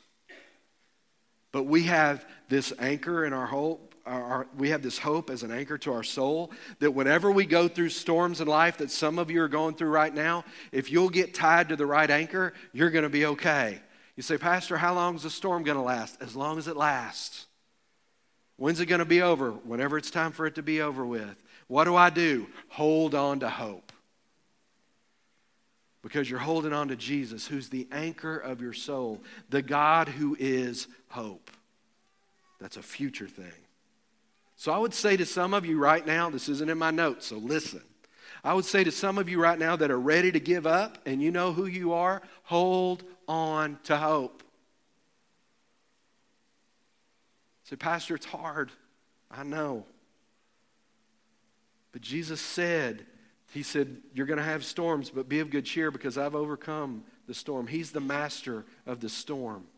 But 1.53 1.65
we 1.65 1.85
have 1.85 2.25
this 2.49 2.73
anchor 2.79 3.25
in 3.25 3.33
our 3.33 3.47
hope. 3.47 3.95
Our, 4.07 4.23
our, 4.23 4.47
we 4.57 4.71
have 4.71 4.83
this 4.83 4.99
hope 4.99 5.31
as 5.31 5.43
an 5.43 5.51
anchor 5.51 5.79
to 5.79 5.93
our 5.93 6.03
soul 6.03 6.51
that 6.79 6.93
whenever 6.93 7.31
we 7.31 7.47
go 7.47 7.69
through 7.69 7.91
storms 7.91 8.41
in 8.41 8.49
life 8.49 8.79
that 8.79 8.91
some 8.91 9.19
of 9.19 9.31
you 9.31 9.43
are 9.43 9.49
going 9.49 9.75
through 9.75 9.91
right 9.91 10.15
now, 10.15 10.45
if 10.73 10.91
you'll 10.91 11.11
get 11.11 11.35
tied 11.35 11.69
to 11.69 11.77
the 11.77 11.87
right 11.87 12.11
anchor, 12.11 12.53
you're 12.73 12.91
going 12.91 13.05
to 13.05 13.11
be 13.11 13.27
okay. 13.27 13.81
You 14.17 14.23
say, 14.23 14.37
Pastor, 14.37 14.77
how 14.77 14.95
long 14.95 15.17
is 15.17 15.23
the 15.23 15.31
storm 15.31 15.63
going 15.63 15.77
to 15.77 15.83
last? 15.83 16.21
As 16.21 16.37
long 16.37 16.59
as 16.59 16.69
it 16.69 16.77
lasts. 16.77 17.47
When's 18.61 18.79
it 18.79 18.87
going 18.87 18.99
to 18.99 19.07
be 19.07 19.23
over? 19.23 19.53
Whenever 19.53 19.97
it's 19.97 20.11
time 20.11 20.33
for 20.33 20.45
it 20.45 20.57
to 20.57 20.63
be 20.63 20.83
over 20.83 21.07
with. 21.07 21.43
What 21.67 21.85
do 21.85 21.97
I 21.97 22.11
do? 22.11 22.47
Hold 22.69 23.15
on 23.15 23.41
to 23.41 23.49
hope. 23.49 23.91
Because 26.03 26.29
you're 26.29 26.41
holding 26.41 26.75
on 26.75 26.89
to 26.89 26.97
Jesus, 26.97 27.47
who's 27.47 27.71
the 27.71 27.89
anchor 27.91 28.37
of 28.37 28.61
your 28.61 28.75
soul, 28.75 29.23
the 29.49 29.63
God 29.63 30.11
who 30.11 30.37
is 30.39 30.89
hope. 31.09 31.51
That's 32.61 32.77
a 32.77 32.83
future 32.83 33.29
thing. 33.29 33.47
So 34.57 34.73
I 34.73 34.77
would 34.77 34.93
say 34.93 35.17
to 35.17 35.25
some 35.25 35.55
of 35.55 35.65
you 35.65 35.79
right 35.79 36.07
now, 36.07 36.29
this 36.29 36.51
isn't 36.51 36.69
in 36.69 36.77
my 36.77 36.91
notes, 36.91 37.29
so 37.29 37.39
listen. 37.39 37.81
I 38.45 38.53
would 38.53 38.67
say 38.67 38.85
to 38.85 38.93
some 38.93 39.17
of 39.17 39.27
you 39.27 39.41
right 39.41 39.59
now 39.59 39.75
that 39.77 39.91
are 39.91 39.99
ready 39.99 40.31
to 40.33 40.41
give 40.41 40.67
up 40.67 40.99
and 41.07 41.23
you 41.23 41.31
know 41.31 41.55
who 41.55 41.65
you 41.65 41.95
are, 41.95 42.21
hold 42.43 43.05
on 43.27 43.79
to 43.85 43.97
hope. 43.97 44.43
Say, 47.71 47.77
Pastor, 47.77 48.17
it's 48.17 48.27
hard. 48.27 48.73
I 49.31 49.45
know. 49.45 49.87
But 51.93 52.03
Jesus 52.03 52.41
said, 52.41 53.07
He 53.53 53.63
said, 53.63 53.99
You're 54.13 54.27
going 54.27 54.39
to 54.39 54.45
have 54.45 54.65
storms, 54.65 55.09
but 55.09 55.29
be 55.29 55.39
of 55.39 55.51
good 55.51 55.65
cheer 55.65 55.93
because 55.93 56.19
I've 56.19 56.35
overcome 56.35 57.05
the 57.29 57.35
storm. 57.35 57.69
He's 57.69 57.93
the 57.93 58.01
master 58.01 58.65
of 58.87 58.99
the 58.99 59.09
storm. 59.09 59.69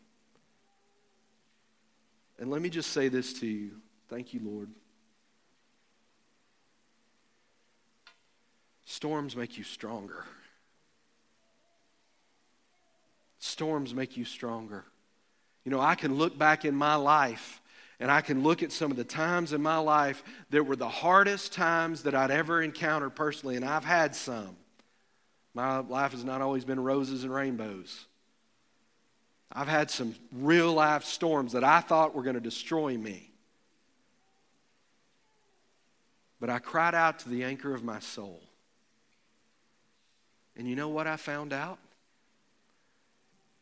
And 2.39 2.49
let 2.49 2.63
me 2.63 2.69
just 2.69 2.91
say 2.91 3.09
this 3.09 3.31
to 3.41 3.47
you. 3.47 3.73
Thank 4.09 4.33
you, 4.33 4.39
Lord. 4.43 4.69
Storms 8.85 9.35
make 9.35 9.55
you 9.55 9.63
stronger. 9.63 10.25
Storms 13.37 13.93
make 13.93 14.17
you 14.17 14.25
stronger. 14.25 14.83
You 15.63 15.71
know, 15.71 15.79
I 15.79 15.93
can 15.93 16.15
look 16.15 16.39
back 16.39 16.65
in 16.65 16.75
my 16.75 16.95
life 16.95 17.61
and 17.99 18.11
I 18.11 18.21
can 18.21 18.43
look 18.43 18.63
at 18.63 18.71
some 18.71 18.91
of 18.91 18.97
the 18.97 19.03
times 19.03 19.53
in 19.53 19.61
my 19.61 19.77
life 19.77 20.23
that 20.49 20.63
were 20.63 20.75
the 20.75 20.89
hardest 20.89 21.53
times 21.53 22.03
that 22.03 22.15
I'd 22.15 22.31
ever 22.31 22.61
encountered 22.61 23.15
personally, 23.15 23.55
and 23.55 23.65
I've 23.65 23.85
had 23.85 24.15
some. 24.15 24.55
My 25.53 25.77
life 25.79 26.11
has 26.11 26.23
not 26.23 26.41
always 26.41 26.65
been 26.65 26.79
roses 26.79 27.23
and 27.23 27.33
rainbows. 27.33 28.05
I've 29.51 29.67
had 29.67 29.91
some 29.91 30.15
real 30.31 30.73
life 30.73 31.03
storms 31.05 31.51
that 31.51 31.63
I 31.63 31.79
thought 31.79 32.15
were 32.15 32.23
going 32.23 32.33
to 32.35 32.41
destroy 32.41 32.97
me. 32.97 33.29
But 36.39 36.49
I 36.49 36.59
cried 36.59 36.95
out 36.95 37.19
to 37.19 37.29
the 37.29 37.43
anchor 37.43 37.73
of 37.73 37.83
my 37.83 37.99
soul. 37.99 38.41
And 40.57 40.67
you 40.67 40.75
know 40.75 40.89
what 40.89 41.07
I 41.07 41.17
found 41.17 41.53
out? 41.53 41.77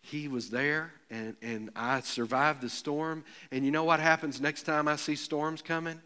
He 0.02 0.28
was 0.28 0.50
there 0.50 0.92
and, 1.10 1.36
and 1.42 1.70
I 1.76 2.02
survived 2.02 2.62
the 2.62 2.70
storm. 2.70 3.24
And 3.52 3.64
you 3.64 3.72
know 3.72 3.84
what 3.84 4.00
happens 4.00 4.42
next 4.42 4.64
time 4.64 4.88
I 4.88 4.96
see 4.96 5.16
storms 5.16 5.62
coming? 5.62 6.02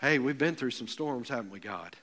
Hey, 0.00 0.18
we've 0.18 0.38
been 0.38 0.54
through 0.54 0.70
some 0.70 0.88
storms, 0.88 1.28
haven't 1.28 1.50
we, 1.50 1.60
God? 1.60 1.96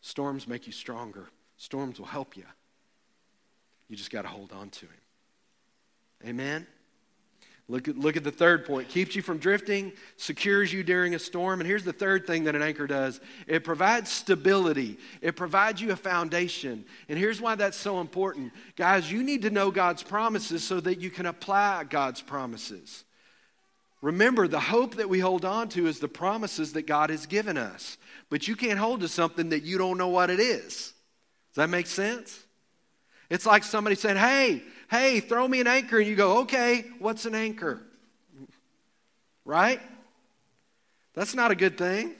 Storms 0.00 0.46
make 0.46 0.66
you 0.66 0.72
stronger, 0.72 1.26
storms 1.56 1.98
will 1.98 2.06
help 2.06 2.36
you. 2.36 2.44
You 3.88 3.96
just 3.96 4.10
got 4.10 4.22
to 4.22 4.28
hold 4.28 4.52
on 4.52 4.70
to 4.70 4.86
Him. 4.86 4.92
Amen? 6.26 6.66
Look 7.68 7.88
at, 7.88 7.98
look 7.98 8.16
at 8.16 8.22
the 8.22 8.30
third 8.30 8.64
point. 8.64 8.88
Keeps 8.88 9.16
you 9.16 9.22
from 9.22 9.38
drifting, 9.38 9.92
secures 10.16 10.72
you 10.72 10.84
during 10.84 11.16
a 11.16 11.18
storm. 11.18 11.60
And 11.60 11.68
here's 11.68 11.82
the 11.82 11.92
third 11.92 12.24
thing 12.24 12.44
that 12.44 12.54
an 12.54 12.62
anchor 12.62 12.86
does 12.86 13.20
it 13.48 13.64
provides 13.64 14.10
stability, 14.10 14.98
it 15.20 15.34
provides 15.34 15.80
you 15.80 15.90
a 15.90 15.96
foundation. 15.96 16.84
And 17.08 17.18
here's 17.18 17.40
why 17.40 17.56
that's 17.56 17.76
so 17.76 18.00
important. 18.00 18.52
Guys, 18.76 19.10
you 19.10 19.22
need 19.22 19.42
to 19.42 19.50
know 19.50 19.70
God's 19.72 20.04
promises 20.04 20.62
so 20.62 20.78
that 20.80 21.00
you 21.00 21.10
can 21.10 21.26
apply 21.26 21.84
God's 21.84 22.22
promises. 22.22 23.04
Remember, 24.00 24.46
the 24.46 24.60
hope 24.60 24.96
that 24.96 25.08
we 25.08 25.18
hold 25.18 25.44
on 25.44 25.68
to 25.70 25.88
is 25.88 25.98
the 25.98 26.06
promises 26.06 26.74
that 26.74 26.86
God 26.86 27.10
has 27.10 27.26
given 27.26 27.56
us. 27.56 27.96
But 28.30 28.46
you 28.46 28.54
can't 28.54 28.78
hold 28.78 29.00
to 29.00 29.08
something 29.08 29.48
that 29.48 29.64
you 29.64 29.78
don't 29.78 29.98
know 29.98 30.08
what 30.08 30.30
it 30.30 30.38
is. 30.38 30.92
Does 31.50 31.56
that 31.56 31.70
make 31.70 31.86
sense? 31.86 32.44
It's 33.30 33.46
like 33.46 33.64
somebody 33.64 33.96
saying, 33.96 34.18
Hey, 34.18 34.62
hey, 34.90 35.20
throw 35.20 35.46
me 35.46 35.60
an 35.60 35.66
anchor. 35.66 35.98
And 35.98 36.06
you 36.06 36.16
go, 36.16 36.38
okay, 36.38 36.84
what's 36.98 37.26
an 37.26 37.34
anchor? 37.34 37.80
Right? 39.44 39.80
That's 41.14 41.34
not 41.34 41.50
a 41.50 41.54
good 41.54 41.78
thing. 41.78 42.14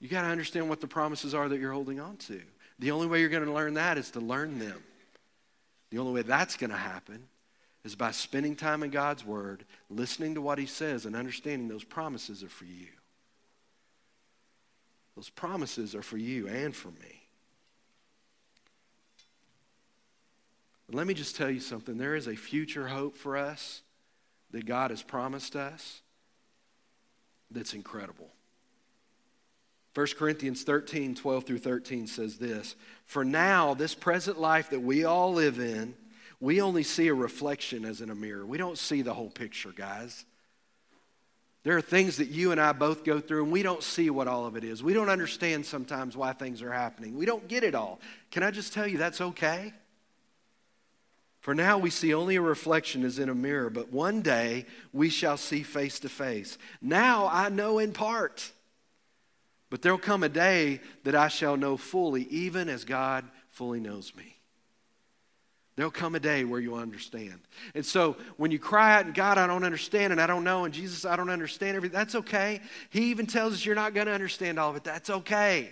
You 0.00 0.08
got 0.08 0.22
to 0.22 0.28
understand 0.28 0.68
what 0.68 0.80
the 0.80 0.86
promises 0.86 1.34
are 1.34 1.48
that 1.48 1.58
you're 1.58 1.72
holding 1.72 1.98
on 1.98 2.16
to. 2.18 2.40
The 2.78 2.90
only 2.92 3.06
way 3.06 3.20
you're 3.20 3.28
going 3.28 3.44
to 3.44 3.52
learn 3.52 3.74
that 3.74 3.98
is 3.98 4.10
to 4.12 4.20
learn 4.20 4.58
them. 4.58 4.82
The 5.90 5.98
only 5.98 6.12
way 6.12 6.22
that's 6.22 6.56
going 6.56 6.70
to 6.70 6.76
happen 6.76 7.24
is 7.84 7.94
by 7.94 8.10
spending 8.10 8.54
time 8.54 8.82
in 8.82 8.90
God's 8.90 9.24
Word, 9.24 9.64
listening 9.90 10.34
to 10.34 10.40
what 10.40 10.58
He 10.58 10.66
says, 10.66 11.06
and 11.06 11.16
understanding 11.16 11.68
those 11.68 11.84
promises 11.84 12.44
are 12.44 12.48
for 12.48 12.66
you. 12.66 12.88
Those 15.16 15.30
promises 15.30 15.94
are 15.94 16.02
for 16.02 16.18
you 16.18 16.46
and 16.46 16.74
for 16.76 16.88
me. 16.88 17.17
But 20.88 20.96
let 20.96 21.06
me 21.06 21.14
just 21.14 21.36
tell 21.36 21.50
you 21.50 21.60
something 21.60 21.98
there 21.98 22.16
is 22.16 22.26
a 22.26 22.34
future 22.34 22.88
hope 22.88 23.16
for 23.16 23.36
us 23.36 23.82
that 24.50 24.66
God 24.66 24.90
has 24.90 25.02
promised 25.02 25.54
us 25.54 26.00
that's 27.50 27.74
incredible. 27.74 28.30
1 29.94 30.06
Corinthians 30.16 30.62
13, 30.62 31.14
12 31.14 31.44
through 31.44 31.58
13 31.58 32.06
says 32.06 32.38
this 32.38 32.76
For 33.04 33.24
now, 33.24 33.74
this 33.74 33.94
present 33.94 34.40
life 34.40 34.70
that 34.70 34.80
we 34.80 35.04
all 35.04 35.32
live 35.32 35.58
in, 35.58 35.94
we 36.40 36.60
only 36.60 36.82
see 36.82 37.08
a 37.08 37.14
reflection 37.14 37.84
as 37.84 38.00
in 38.00 38.10
a 38.10 38.14
mirror. 38.14 38.46
We 38.46 38.58
don't 38.58 38.78
see 38.78 39.02
the 39.02 39.14
whole 39.14 39.30
picture, 39.30 39.72
guys. 39.72 40.24
There 41.64 41.76
are 41.76 41.82
things 41.82 42.18
that 42.18 42.28
you 42.28 42.52
and 42.52 42.60
I 42.60 42.72
both 42.72 43.04
go 43.04 43.18
through, 43.18 43.42
and 43.42 43.52
we 43.52 43.62
don't 43.62 43.82
see 43.82 44.08
what 44.08 44.28
all 44.28 44.46
of 44.46 44.56
it 44.56 44.62
is. 44.62 44.82
We 44.82 44.94
don't 44.94 45.08
understand 45.10 45.66
sometimes 45.66 46.16
why 46.16 46.32
things 46.32 46.62
are 46.62 46.72
happening. 46.72 47.16
We 47.16 47.26
don't 47.26 47.48
get 47.48 47.64
it 47.64 47.74
all. 47.74 48.00
Can 48.30 48.42
I 48.42 48.50
just 48.50 48.72
tell 48.72 48.86
you 48.86 48.98
that's 48.98 49.20
okay? 49.20 49.72
For 51.48 51.54
now 51.54 51.78
we 51.78 51.88
see 51.88 52.12
only 52.12 52.36
a 52.36 52.42
reflection 52.42 53.06
as 53.06 53.18
in 53.18 53.30
a 53.30 53.34
mirror, 53.34 53.70
but 53.70 53.90
one 53.90 54.20
day 54.20 54.66
we 54.92 55.08
shall 55.08 55.38
see 55.38 55.62
face 55.62 55.98
to 56.00 56.08
face. 56.10 56.58
Now 56.82 57.26
I 57.32 57.48
know 57.48 57.78
in 57.78 57.94
part, 57.94 58.52
but 59.70 59.80
there'll 59.80 59.96
come 59.96 60.22
a 60.22 60.28
day 60.28 60.80
that 61.04 61.14
I 61.14 61.28
shall 61.28 61.56
know 61.56 61.78
fully, 61.78 62.24
even 62.24 62.68
as 62.68 62.84
God 62.84 63.24
fully 63.48 63.80
knows 63.80 64.14
me. 64.14 64.36
There'll 65.76 65.90
come 65.90 66.14
a 66.14 66.20
day 66.20 66.44
where 66.44 66.60
you'll 66.60 66.74
understand. 66.74 67.40
And 67.74 67.86
so 67.86 68.18
when 68.36 68.50
you 68.50 68.58
cry 68.58 68.96
out, 68.96 69.06
and 69.06 69.14
God, 69.14 69.38
I 69.38 69.46
don't 69.46 69.64
understand, 69.64 70.12
and 70.12 70.20
I 70.20 70.26
don't 70.26 70.44
know, 70.44 70.66
and 70.66 70.74
Jesus, 70.74 71.06
I 71.06 71.16
don't 71.16 71.30
understand 71.30 71.78
everything, 71.78 71.96
that's 71.96 72.14
okay. 72.14 72.60
He 72.90 73.04
even 73.04 73.24
tells 73.24 73.54
us 73.54 73.64
you're 73.64 73.74
not 73.74 73.94
going 73.94 74.06
to 74.06 74.12
understand 74.12 74.58
all 74.58 74.68
of 74.68 74.76
it. 74.76 74.84
That's 74.84 75.08
okay. 75.08 75.70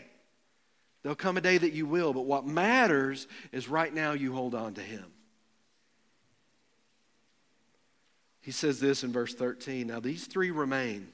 There'll 1.02 1.16
come 1.16 1.36
a 1.36 1.42
day 1.42 1.58
that 1.58 1.74
you 1.74 1.84
will, 1.84 2.14
but 2.14 2.24
what 2.24 2.46
matters 2.46 3.26
is 3.52 3.68
right 3.68 3.92
now 3.92 4.12
you 4.12 4.32
hold 4.32 4.54
on 4.54 4.72
to 4.72 4.80
Him. 4.80 5.12
He 8.46 8.52
says 8.52 8.78
this 8.78 9.02
in 9.02 9.10
verse 9.10 9.34
13 9.34 9.88
Now 9.88 9.98
these 9.98 10.26
three 10.26 10.52
remain 10.52 11.08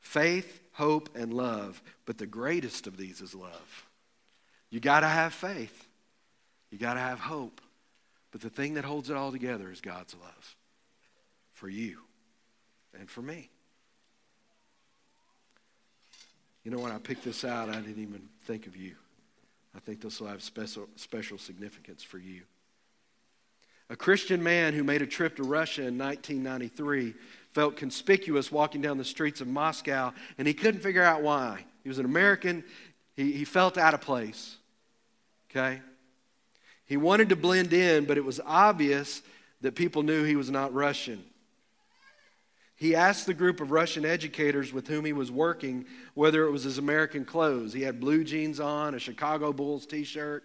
faith, 0.00 0.62
hope, 0.72 1.10
and 1.14 1.34
love, 1.34 1.82
but 2.06 2.16
the 2.16 2.26
greatest 2.26 2.86
of 2.86 2.96
these 2.96 3.20
is 3.20 3.34
love. 3.34 3.86
You 4.70 4.80
got 4.80 5.00
to 5.00 5.08
have 5.08 5.34
faith, 5.34 5.88
you 6.70 6.78
got 6.78 6.94
to 6.94 7.00
have 7.00 7.20
hope, 7.20 7.60
but 8.30 8.40
the 8.40 8.48
thing 8.48 8.74
that 8.74 8.84
holds 8.86 9.10
it 9.10 9.16
all 9.16 9.30
together 9.30 9.70
is 9.70 9.82
God's 9.82 10.14
love 10.14 10.56
for 11.52 11.68
you 11.68 11.98
and 12.98 13.10
for 13.10 13.20
me. 13.20 13.50
You 16.64 16.70
know, 16.70 16.78
when 16.78 16.92
I 16.92 16.98
picked 16.98 17.24
this 17.24 17.44
out, 17.44 17.68
I 17.68 17.74
didn't 17.74 18.02
even 18.02 18.26
think 18.46 18.66
of 18.66 18.74
you. 18.74 18.94
I 19.76 19.80
think 19.80 20.00
this 20.00 20.18
will 20.18 20.28
have 20.28 20.42
special, 20.42 20.88
special 20.96 21.36
significance 21.36 22.02
for 22.02 22.16
you. 22.16 22.40
A 23.92 23.96
Christian 23.96 24.42
man 24.42 24.72
who 24.72 24.84
made 24.84 25.02
a 25.02 25.06
trip 25.06 25.36
to 25.36 25.42
Russia 25.42 25.82
in 25.82 25.98
1993 25.98 27.12
felt 27.52 27.76
conspicuous 27.76 28.50
walking 28.50 28.80
down 28.80 28.96
the 28.96 29.04
streets 29.04 29.42
of 29.42 29.48
Moscow, 29.48 30.14
and 30.38 30.48
he 30.48 30.54
couldn't 30.54 30.80
figure 30.80 31.02
out 31.02 31.20
why. 31.20 31.66
He 31.82 31.90
was 31.90 31.98
an 31.98 32.06
American, 32.06 32.64
he, 33.16 33.32
he 33.32 33.44
felt 33.44 33.76
out 33.76 33.92
of 33.92 34.00
place. 34.00 34.56
Okay? 35.50 35.82
He 36.86 36.96
wanted 36.96 37.28
to 37.28 37.36
blend 37.36 37.74
in, 37.74 38.06
but 38.06 38.16
it 38.16 38.24
was 38.24 38.40
obvious 38.46 39.20
that 39.60 39.74
people 39.74 40.02
knew 40.02 40.24
he 40.24 40.36
was 40.36 40.50
not 40.50 40.72
Russian. 40.72 41.22
He 42.76 42.94
asked 42.94 43.26
the 43.26 43.34
group 43.34 43.60
of 43.60 43.72
Russian 43.72 44.06
educators 44.06 44.72
with 44.72 44.88
whom 44.88 45.04
he 45.04 45.12
was 45.12 45.30
working 45.30 45.84
whether 46.14 46.46
it 46.46 46.50
was 46.50 46.62
his 46.64 46.78
American 46.78 47.26
clothes. 47.26 47.74
He 47.74 47.82
had 47.82 48.00
blue 48.00 48.24
jeans 48.24 48.58
on, 48.58 48.94
a 48.94 48.98
Chicago 48.98 49.52
Bulls 49.52 49.84
t 49.84 50.02
shirt, 50.02 50.44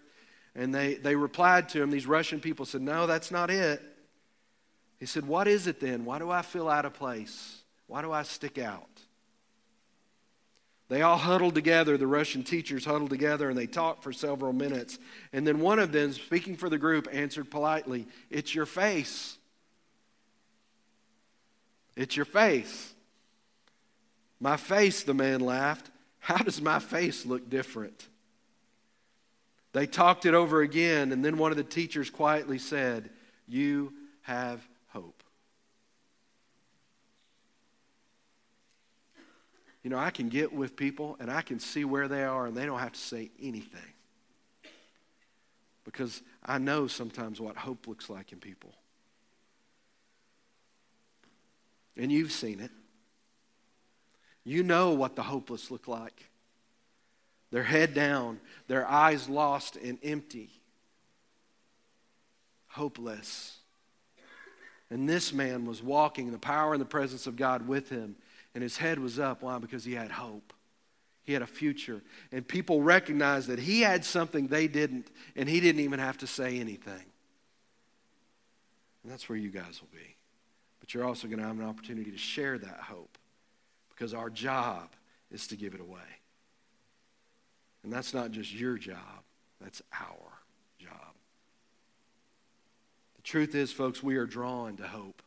and 0.58 0.74
they, 0.74 0.96
they 0.96 1.16
replied 1.16 1.70
to 1.70 1.82
him, 1.82 1.92
these 1.92 2.08
Russian 2.08 2.40
people 2.40 2.66
said, 2.66 2.82
No, 2.82 3.06
that's 3.06 3.30
not 3.30 3.52
it. 3.52 3.82
He 5.00 5.06
said, 5.06 5.26
What 5.26 5.48
is 5.48 5.68
it 5.68 5.80
then? 5.80 6.04
Why 6.04 6.18
do 6.18 6.32
I 6.32 6.42
feel 6.42 6.68
out 6.68 6.84
of 6.84 6.96
place? 6.96 7.62
Why 7.86 8.02
do 8.02 8.12
I 8.12 8.24
stick 8.24 8.58
out? 8.58 8.90
They 10.90 11.04
all 11.04 11.18
huddled 11.18 11.54
together, 11.54 11.96
the 11.98 12.08
Russian 12.08 12.44
teachers 12.44 12.86
huddled 12.86 13.12
together, 13.12 13.50
and 13.50 13.58
they 13.58 13.68
talked 13.68 14.04
for 14.04 14.12
several 14.12 14.52
minutes. 14.52 14.98
And 15.32 15.46
then 15.46 15.60
one 15.60 15.80
of 15.80 15.92
them, 15.92 16.12
speaking 16.14 16.56
for 16.56 16.70
the 16.70 16.78
group, 16.80 17.08
answered 17.12 17.52
politely, 17.52 18.08
It's 18.32 18.56
your 18.56 18.66
face. 18.66 19.38
It's 21.96 22.16
your 22.16 22.26
face. 22.26 22.94
My 24.40 24.58
face, 24.58 25.04
the 25.04 25.14
man 25.14 25.40
laughed. 25.40 25.92
How 26.20 26.38
does 26.38 26.62
my 26.62 26.80
face 26.80 27.28
look 27.28 27.48
different? 27.48 28.08
They 29.74 29.86
talked 29.86 30.26
it 30.26 30.34
over 30.34 30.62
again, 30.62 31.12
and 31.12 31.24
then 31.24 31.38
one 31.38 31.52
of 31.52 31.58
the 31.58 31.64
teachers 31.64 32.10
quietly 32.10 32.58
said, 32.58 33.10
You 33.48 33.94
have 34.22 34.66
hope. 34.88 35.24
You 39.84 39.90
know, 39.90 39.98
I 39.98 40.10
can 40.10 40.30
get 40.30 40.52
with 40.52 40.76
people 40.76 41.16
and 41.20 41.32
I 41.32 41.42
can 41.42 41.60
see 41.60 41.86
where 41.86 42.08
they 42.08 42.24
are, 42.24 42.46
and 42.48 42.58
they 42.58 42.66
don't 42.66 42.80
have 42.80 42.94
to 42.94 43.00
say 43.00 43.30
anything. 43.42 43.94
Because 45.86 46.22
I 46.46 46.58
know 46.58 46.88
sometimes 46.88 47.40
what 47.40 47.56
hope 47.56 47.88
looks 47.88 48.10
like 48.10 48.34
in 48.34 48.40
people. 48.40 48.74
And 51.96 52.12
you've 52.12 52.34
seen 52.34 52.60
it. 52.60 52.72
You 54.44 54.64
know 54.64 54.92
what 54.92 55.16
the 55.16 55.24
hopeless 55.24 55.72
look 55.72 55.88
like 55.88 56.30
their 57.52 57.64
head 57.64 57.94
down, 57.94 58.40
their 58.68 58.88
eyes 58.88 59.30
lost 59.30 59.76
and 59.78 59.98
empty, 60.04 60.50
hopeless. 62.68 63.58
And 64.90 65.08
this 65.08 65.34
man 65.34 65.66
was 65.66 65.82
walking 65.82 66.28
in 66.28 66.34
the 66.34 66.40
power 66.40 66.74
and 66.74 66.82
the 66.82 66.86
presence 66.86 67.28
of 67.28 67.36
God 67.36 67.68
with 67.68 67.90
him, 67.90 68.16
and 68.54 68.64
his 68.64 68.78
head 68.78 69.00
was 69.00 69.20
up. 69.20 69.42
Why? 69.42 69.58
Because 69.60 69.84
he 69.84 69.94
had 69.94 70.12
hope. 70.12 70.54
He 71.24 71.34
had 71.34 71.42
a 71.42 71.48
future. 71.48 72.02
And 72.32 72.48
people 72.48 72.82
recognized 72.82 73.50
that 73.50 73.60
he 73.60 73.82
had 73.82 74.06
something 74.06 74.48
they 74.48 74.68
didn't, 74.68 75.08
and 75.36 75.50
he 75.50 75.60
didn't 75.60 75.82
even 75.82 76.00
have 76.00 76.18
to 76.20 76.28
say 76.28 76.60
anything. 76.60 77.04
And 79.04 79.12
that's 79.12 79.28
where 79.28 79.38
you 79.38 79.50
guys 79.50 79.82
will 79.82 79.90
be. 79.92 80.16
But 80.80 80.94
you're 80.94 81.04
also 81.06 81.28
going 81.28 81.40
to 81.40 81.46
have 81.46 81.60
an 81.60 81.66
opportunity 81.66 82.12
to 82.12 82.18
share 82.18 82.58
that 82.58 82.80
hope 82.80 83.18
because 83.90 84.14
our 84.14 84.30
job 84.30 84.90
is 85.32 85.48
to 85.48 85.56
give 85.56 85.74
it 85.74 85.82
away. 85.82 86.00
And 87.88 87.96
that's 87.96 88.14
not 88.14 88.32
just 88.32 88.54
your 88.54 88.78
job, 88.78 89.24
that's 89.62 89.82
our 89.98 90.42
job. 90.78 91.14
The 93.16 93.22
truth 93.22 93.56
is, 93.56 93.72
folks, 93.72 94.04
we 94.04 94.18
are 94.18 94.26
drawn 94.26 94.76
to 94.76 94.84
hope. 94.84 95.22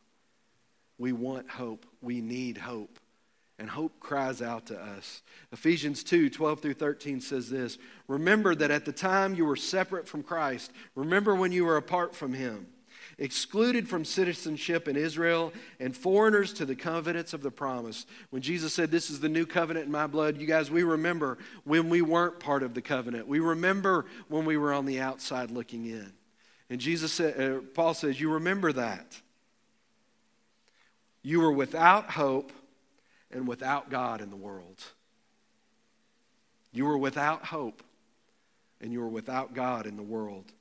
We 0.99 1.11
want 1.11 1.49
hope. 1.49 1.87
We 2.03 2.21
need 2.21 2.59
hope. 2.59 2.99
And 3.57 3.67
hope 3.67 3.99
cries 3.99 4.43
out 4.43 4.67
to 4.67 4.79
us. 4.79 5.23
Ephesians 5.51 6.03
2 6.03 6.29
12 6.29 6.59
through 6.59 6.73
13 6.75 7.19
says 7.19 7.49
this 7.49 7.79
Remember 8.07 8.53
that 8.53 8.69
at 8.69 8.85
the 8.85 8.91
time 8.91 9.33
you 9.33 9.45
were 9.45 9.55
separate 9.55 10.07
from 10.07 10.21
Christ. 10.21 10.71
Remember 10.93 11.33
when 11.33 11.51
you 11.51 11.65
were 11.65 11.77
apart 11.77 12.13
from 12.13 12.31
Him 12.31 12.67
excluded 13.21 13.87
from 13.87 14.03
citizenship 14.03 14.87
in 14.87 14.97
Israel, 14.97 15.53
and 15.79 15.95
foreigners 15.95 16.51
to 16.53 16.65
the 16.65 16.75
covenants 16.75 17.33
of 17.33 17.43
the 17.43 17.51
promise. 17.51 18.07
When 18.31 18.41
Jesus 18.41 18.73
said, 18.73 18.89
This 18.89 19.11
is 19.11 19.19
the 19.19 19.29
new 19.29 19.45
covenant 19.45 19.85
in 19.85 19.91
my 19.91 20.07
blood, 20.07 20.37
you 20.37 20.47
guys, 20.47 20.71
we 20.71 20.81
remember 20.81 21.37
when 21.63 21.87
we 21.87 22.01
weren't 22.01 22.39
part 22.39 22.63
of 22.63 22.73
the 22.73 22.81
covenant. 22.81 23.27
We 23.27 23.39
remember 23.39 24.07
when 24.27 24.43
we 24.43 24.57
were 24.57 24.73
on 24.73 24.87
the 24.87 24.99
outside 24.99 25.51
looking 25.51 25.85
in. 25.85 26.11
And 26.69 26.81
Jesus 26.81 27.13
said, 27.13 27.39
uh, 27.39 27.59
Paul 27.75 27.93
says, 27.93 28.19
You 28.19 28.33
remember 28.33 28.73
that. 28.73 29.21
You 31.21 31.41
were 31.41 31.51
without 31.51 32.09
hope 32.09 32.51
and 33.29 33.47
without 33.47 33.91
God 33.91 34.21
in 34.21 34.31
the 34.31 34.35
world. 34.35 34.83
You 36.73 36.85
were 36.85 36.97
without 36.97 37.45
hope 37.45 37.83
and 38.81 38.91
you 38.91 38.99
were 38.99 39.09
without 39.09 39.53
God 39.53 39.85
in 39.85 39.95
the 39.95 40.03
world. 40.03 40.51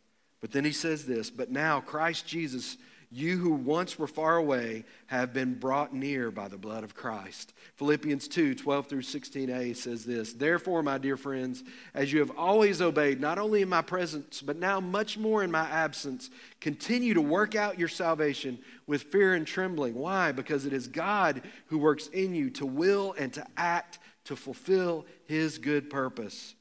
But 0.41 0.53
then 0.53 0.65
he 0.65 0.73
says 0.73 1.07
this, 1.07 1.31
but 1.31 1.51
now 1.51 1.81
Christ 1.81 2.27
Jesus 2.27 2.77
you 3.13 3.39
who 3.39 3.51
once 3.51 3.99
were 3.99 4.07
far 4.07 4.37
away 4.37 4.85
have 5.09 5.33
been 5.33 5.55
brought 5.55 5.93
near 5.93 6.31
by 6.31 6.47
the 6.47 6.57
blood 6.57 6.85
of 6.85 6.95
Christ. 6.95 7.53
Philippians 7.75 8.29
2 8.29 8.55
12 8.55 8.87
through 8.87 9.03
16a 9.03 9.77
says 9.77 10.05
this 10.05 10.33
Therefore, 10.33 10.85
my 10.85 10.97
dear 10.97 11.17
friends, 11.17 11.65
as 11.93 12.13
you 12.13 12.21
have 12.21 12.31
always 12.39 12.81
obeyed, 12.81 13.21
not 13.21 13.39
only 13.39 13.63
in 13.63 13.69
my 13.69 13.83
presence, 13.83 14.41
but 14.41 14.57
now 14.57 14.79
much 14.79 15.19
more 15.19 15.43
in 15.43 15.51
my 15.51 15.69
absence, 15.69 16.31
continue 16.61 17.15
to 17.15 17.21
work 17.21 17.57
out 17.57 17.81
your 17.81 17.89
salvation 17.89 18.59
with 18.87 19.03
fear 19.03 19.35
and 19.35 19.47
trembling. 19.47 19.95
Why? 19.95 20.31
Because 20.31 20.65
it 20.65 20.73
is 20.73 20.87
God 20.87 21.43
who 21.67 21.79
works 21.79 22.07
in 22.09 22.33
you 22.33 22.49
to 22.51 22.67
will 22.67 23.17
and 23.19 23.33
to 23.33 23.45
act 23.57 23.99
to 24.27 24.37
fulfill 24.37 25.05
his 25.25 25.59
good 25.59 25.91
purpose. 25.91 26.55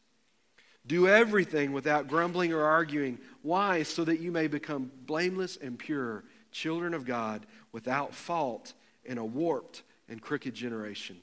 Do 0.89 1.07
everything 1.07 1.71
without 1.71 2.07
grumbling 2.07 2.51
or 2.51 2.63
arguing. 2.63 3.19
Why? 3.43 3.83
So 3.83 4.03
that 4.05 4.21
you 4.21 4.31
may 4.31 4.47
become 4.47 4.91
blameless 5.05 5.55
and 5.55 5.77
pure 5.77 6.23
children 6.51 6.95
of 6.95 7.05
God 7.05 7.45
without 7.71 8.15
fault 8.15 8.73
in 9.05 9.19
a 9.19 9.23
warped 9.23 9.83
and 10.09 10.19
crooked 10.19 10.55
generation. 10.55 11.17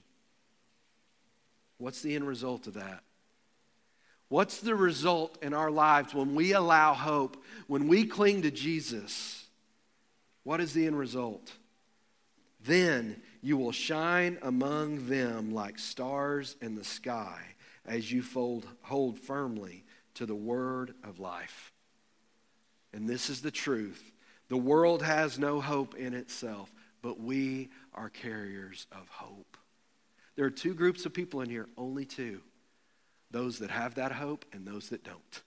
What's 1.78 2.00
the 2.00 2.14
end 2.14 2.28
result 2.28 2.68
of 2.68 2.74
that? 2.74 3.02
What's 4.28 4.60
the 4.60 4.76
result 4.76 5.36
in 5.42 5.52
our 5.52 5.72
lives 5.72 6.14
when 6.14 6.36
we 6.36 6.52
allow 6.52 6.94
hope, 6.94 7.42
when 7.66 7.88
we 7.88 8.06
cling 8.06 8.42
to 8.42 8.52
Jesus? 8.52 9.46
What 10.44 10.60
is 10.60 10.74
the 10.74 10.86
end 10.86 10.96
result? 10.96 11.50
Then 12.60 13.20
you 13.42 13.56
will 13.56 13.72
shine 13.72 14.38
among 14.42 15.08
them 15.08 15.52
like 15.52 15.80
stars 15.80 16.54
in 16.62 16.76
the 16.76 16.84
sky 16.84 17.55
as 17.86 18.10
you 18.10 18.22
fold, 18.22 18.66
hold 18.82 19.18
firmly 19.18 19.84
to 20.14 20.26
the 20.26 20.34
word 20.34 20.94
of 21.04 21.18
life. 21.18 21.72
And 22.92 23.08
this 23.08 23.30
is 23.30 23.42
the 23.42 23.50
truth 23.50 24.12
the 24.48 24.56
world 24.56 25.02
has 25.02 25.38
no 25.38 25.60
hope 25.60 25.96
in 25.96 26.14
itself, 26.14 26.72
but 27.02 27.20
we 27.20 27.68
are 27.94 28.08
carriers 28.08 28.86
of 28.92 29.08
hope. 29.08 29.56
There 30.36 30.44
are 30.44 30.50
two 30.50 30.74
groups 30.74 31.04
of 31.04 31.12
people 31.12 31.40
in 31.40 31.50
here, 31.50 31.68
only 31.76 32.04
two 32.04 32.42
those 33.32 33.58
that 33.58 33.70
have 33.70 33.96
that 33.96 34.12
hope 34.12 34.44
and 34.52 34.64
those 34.64 34.90
that 34.90 35.02
don't. 35.02 35.42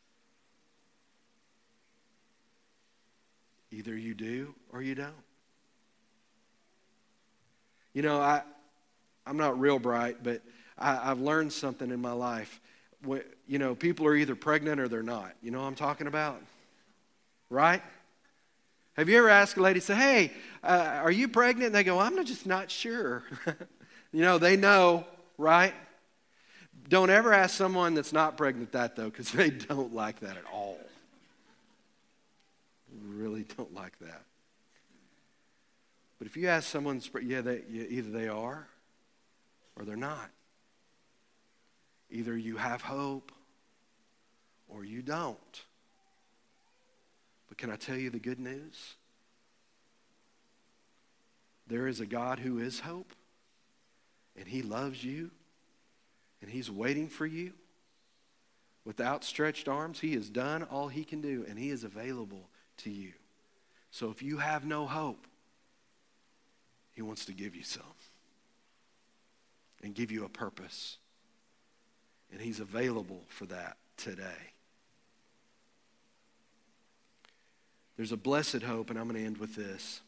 Either 3.72 3.96
you 3.96 4.14
do 4.14 4.54
or 4.72 4.82
you 4.82 4.96
don't. 4.96 5.14
You 7.94 8.02
know, 8.02 8.20
I, 8.20 8.44
I'm 9.26 9.38
not 9.38 9.60
real 9.60 9.80
bright, 9.80 10.18
but 10.22 10.42
I, 10.80 11.12
I've 11.12 11.20
learned 11.20 11.54
something 11.54 11.92
in 11.92 12.02
my 12.02 12.14
life. 12.14 12.60
When, 13.04 13.22
you 13.48 13.60
know, 13.60 13.76
people 13.76 14.08
are 14.08 14.16
either 14.16 14.36
pregnant 14.36 14.80
or 14.80 14.88
they're 14.88 15.04
not. 15.04 15.34
You 15.44 15.52
know 15.52 15.60
what 15.60 15.68
I'm 15.68 15.76
talking 15.76 16.08
about? 16.08 16.42
Right? 17.50 17.84
Have 18.94 19.08
you 19.10 19.18
ever 19.18 19.30
asked 19.30 19.58
a 19.58 19.62
lady, 19.62 19.80
say, 19.80 19.96
hey, 19.96 20.32
uh, 20.64 21.00
are 21.04 21.12
you 21.12 21.28
pregnant? 21.28 21.68
And 21.68 21.76
they 21.76 21.84
go, 21.84 22.00
I'm 22.00 22.26
just 22.26 22.46
not 22.46 22.70
sure. 22.70 23.24
you 24.12 24.22
know, 24.22 24.38
they 24.38 24.58
know, 24.58 25.06
right? 25.38 25.74
Don't 26.90 27.10
ever 27.10 27.34
ask 27.34 27.56
someone 27.56 27.94
that's 27.94 28.12
not 28.12 28.36
pregnant 28.36 28.72
that, 28.74 28.96
though, 28.96 29.10
because 29.10 29.32
they 29.34 29.50
don't 29.50 29.94
like 29.94 30.20
that 30.22 30.38
at 30.38 30.46
all. 30.52 30.78
Really 33.08 33.46
don't 33.58 33.74
like 33.74 33.98
that. 34.00 34.24
But 36.18 36.28
if 36.28 36.36
you 36.36 36.48
ask 36.48 36.68
someone, 36.68 37.02
yeah, 37.22 37.42
they, 37.42 37.62
either 37.70 38.10
they 38.10 38.28
are 38.28 38.68
or 39.78 39.86
they're 39.86 39.96
not. 39.96 40.30
Either 42.12 42.38
you 42.38 42.58
have 42.58 42.82
hope 42.82 43.32
or 44.68 44.84
you 44.84 45.02
don't. 45.02 45.64
But 47.48 47.58
can 47.58 47.72
I 47.72 47.76
tell 47.76 47.98
you 47.98 48.10
the 48.10 48.20
good 48.20 48.40
news? 48.40 48.96
There 51.68 51.88
is 51.88 52.00
a 52.00 52.06
God 52.06 52.40
who 52.40 52.60
is 52.60 52.80
hope, 52.80 53.14
and 54.38 54.48
He 54.48 54.62
loves 54.62 55.04
you, 55.04 55.32
and 56.42 56.50
He's 56.50 56.70
waiting 56.70 57.08
for 57.08 57.26
you. 57.26 57.54
With 58.86 59.02
outstretched 59.02 59.68
arms, 59.68 60.00
He 60.00 60.14
has 60.14 60.30
done 60.30 60.64
all 60.64 60.88
He 60.88 61.04
can 61.04 61.22
do, 61.22 61.46
and 61.48 61.60
He 61.60 61.70
is 61.70 61.84
available 61.84 62.50
to 62.78 62.90
you. 62.90 63.14
So 63.92 64.10
if 64.10 64.22
you 64.22 64.38
have 64.38 64.66
no 64.66 64.86
hope, 64.86 65.28
He 66.92 67.02
wants 67.02 67.26
to 67.26 67.34
give 67.34 67.56
you 67.56 67.64
some 67.64 67.84
and 69.82 69.96
give 69.96 70.12
you 70.12 70.26
a 70.26 70.30
purpose. 70.30 70.99
And 72.32 72.42
He's 72.42 72.60
available 72.60 73.24
for 73.28 73.46
that 73.48 73.78
today. 73.98 74.54
There's 77.98 78.12
a 78.12 78.18
blessed 78.18 78.62
hope, 78.62 78.90
and 78.90 78.98
I'm 78.98 79.10
going 79.10 79.20
to 79.20 79.26
end 79.26 79.40
with 79.40 79.56
this. 79.56 80.00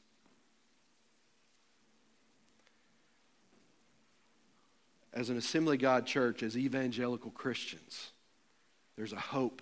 As 5.13 5.29
an 5.29 5.37
Assembly 5.37 5.75
God 5.75 6.05
church, 6.05 6.41
as 6.41 6.55
evangelical 6.55 7.31
Christians, 7.31 8.11
there's 8.95 9.11
a 9.11 9.19
hope 9.19 9.61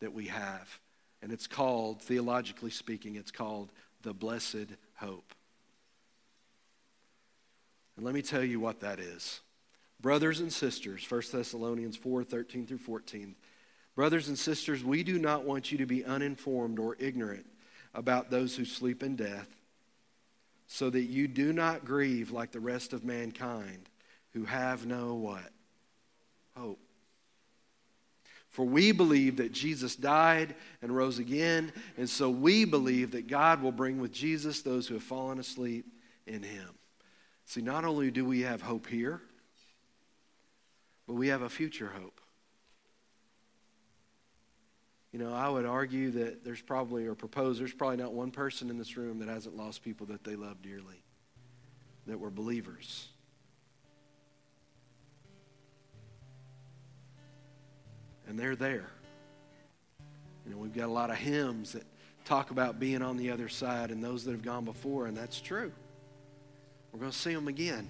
that 0.00 0.12
we 0.12 0.26
have. 0.26 0.80
And 1.22 1.32
it's 1.32 1.46
called, 1.46 2.02
theologically 2.02 2.70
speaking, 2.70 3.14
it's 3.14 3.30
called 3.30 3.70
the 4.02 4.12
blessed 4.12 4.66
hope. 4.96 5.34
And 7.96 8.04
let 8.04 8.14
me 8.14 8.22
tell 8.22 8.44
you 8.44 8.60
what 8.60 8.80
that 8.80 8.98
is. 8.98 9.40
Brothers 10.00 10.40
and 10.40 10.52
sisters, 10.52 11.04
1 11.08 11.22
Thessalonians 11.32 11.96
4 11.96 12.24
13 12.24 12.66
through 12.66 12.78
14. 12.78 13.34
Brothers 13.96 14.28
and 14.28 14.38
sisters, 14.38 14.84
we 14.84 15.02
do 15.02 15.18
not 15.18 15.44
want 15.44 15.72
you 15.72 15.78
to 15.78 15.86
be 15.86 16.04
uninformed 16.04 16.78
or 16.78 16.96
ignorant 17.00 17.46
about 17.94 18.30
those 18.30 18.54
who 18.54 18.64
sleep 18.64 19.02
in 19.02 19.16
death, 19.16 19.48
so 20.68 20.88
that 20.88 21.02
you 21.02 21.26
do 21.26 21.52
not 21.52 21.84
grieve 21.84 22.30
like 22.30 22.52
the 22.52 22.60
rest 22.60 22.92
of 22.92 23.04
mankind 23.04 23.88
who 24.34 24.44
have 24.44 24.86
no 24.86 25.14
what? 25.14 25.50
Hope. 26.56 26.78
For 28.50 28.64
we 28.64 28.92
believe 28.92 29.36
that 29.38 29.52
Jesus 29.52 29.96
died 29.96 30.54
and 30.80 30.94
rose 30.94 31.18
again, 31.18 31.72
and 31.96 32.08
so 32.08 32.30
we 32.30 32.64
believe 32.64 33.10
that 33.12 33.26
God 33.26 33.62
will 33.62 33.72
bring 33.72 33.98
with 33.98 34.12
Jesus 34.12 34.62
those 34.62 34.86
who 34.86 34.94
have 34.94 35.02
fallen 35.02 35.38
asleep 35.38 35.86
in 36.26 36.42
him. 36.42 36.70
See, 37.46 37.62
not 37.62 37.84
only 37.84 38.10
do 38.10 38.24
we 38.24 38.42
have 38.42 38.62
hope 38.62 38.86
here, 38.86 39.22
but 41.08 41.14
we 41.14 41.28
have 41.28 41.40
a 41.40 41.48
future 41.48 41.90
hope. 41.98 42.20
You 45.10 45.18
know, 45.18 45.32
I 45.32 45.48
would 45.48 45.64
argue 45.64 46.10
that 46.10 46.44
there's 46.44 46.60
probably, 46.60 47.06
or 47.06 47.14
propose, 47.14 47.58
there's 47.58 47.72
probably 47.72 47.96
not 47.96 48.12
one 48.12 48.30
person 48.30 48.68
in 48.68 48.76
this 48.76 48.94
room 48.98 49.18
that 49.20 49.28
hasn't 49.28 49.56
lost 49.56 49.82
people 49.82 50.06
that 50.08 50.22
they 50.22 50.36
love 50.36 50.60
dearly, 50.60 51.02
that 52.06 52.20
were 52.20 52.28
believers. 52.28 53.08
And 58.28 58.38
they're 58.38 58.54
there. 58.54 58.90
You 60.44 60.52
know, 60.52 60.58
we've 60.58 60.74
got 60.74 60.88
a 60.88 60.92
lot 60.92 61.08
of 61.08 61.16
hymns 61.16 61.72
that 61.72 61.84
talk 62.26 62.50
about 62.50 62.78
being 62.78 63.00
on 63.00 63.16
the 63.16 63.30
other 63.30 63.48
side 63.48 63.90
and 63.90 64.04
those 64.04 64.24
that 64.26 64.32
have 64.32 64.42
gone 64.42 64.66
before, 64.66 65.06
and 65.06 65.16
that's 65.16 65.40
true. 65.40 65.72
We're 66.92 67.00
going 67.00 67.12
to 67.12 67.18
see 67.18 67.32
them 67.32 67.48
again. 67.48 67.88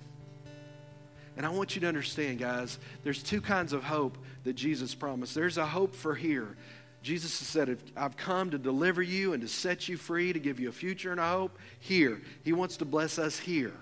And 1.38 1.46
I 1.46 1.50
want 1.50 1.76
you 1.76 1.80
to 1.82 1.86
understand, 1.86 2.40
guys, 2.40 2.80
there's 3.04 3.22
two 3.22 3.40
kinds 3.40 3.72
of 3.72 3.84
hope 3.84 4.18
that 4.42 4.54
Jesus 4.54 4.92
promised. 4.96 5.36
There's 5.36 5.56
a 5.56 5.64
hope 5.64 5.94
for 5.94 6.16
here. 6.16 6.56
Jesus 7.00 7.38
has 7.38 7.46
said, 7.46 7.78
I've 7.96 8.16
come 8.16 8.50
to 8.50 8.58
deliver 8.58 9.02
you 9.02 9.34
and 9.34 9.42
to 9.42 9.48
set 9.48 9.88
you 9.88 9.96
free, 9.96 10.32
to 10.32 10.40
give 10.40 10.58
you 10.58 10.68
a 10.68 10.72
future 10.72 11.12
and 11.12 11.20
a 11.20 11.28
hope 11.28 11.56
here. 11.78 12.20
He 12.42 12.52
wants 12.52 12.78
to 12.78 12.84
bless 12.84 13.20
us 13.20 13.38
here, 13.38 13.74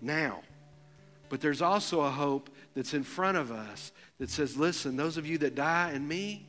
now. 0.00 0.42
But 1.28 1.40
there's 1.40 1.62
also 1.62 2.00
a 2.00 2.10
hope 2.10 2.50
that's 2.74 2.94
in 2.94 3.04
front 3.04 3.38
of 3.38 3.52
us 3.52 3.92
that 4.18 4.28
says, 4.28 4.56
listen, 4.56 4.96
those 4.96 5.16
of 5.16 5.24
you 5.24 5.38
that 5.38 5.54
die 5.54 5.92
in 5.92 6.08
me, 6.08 6.48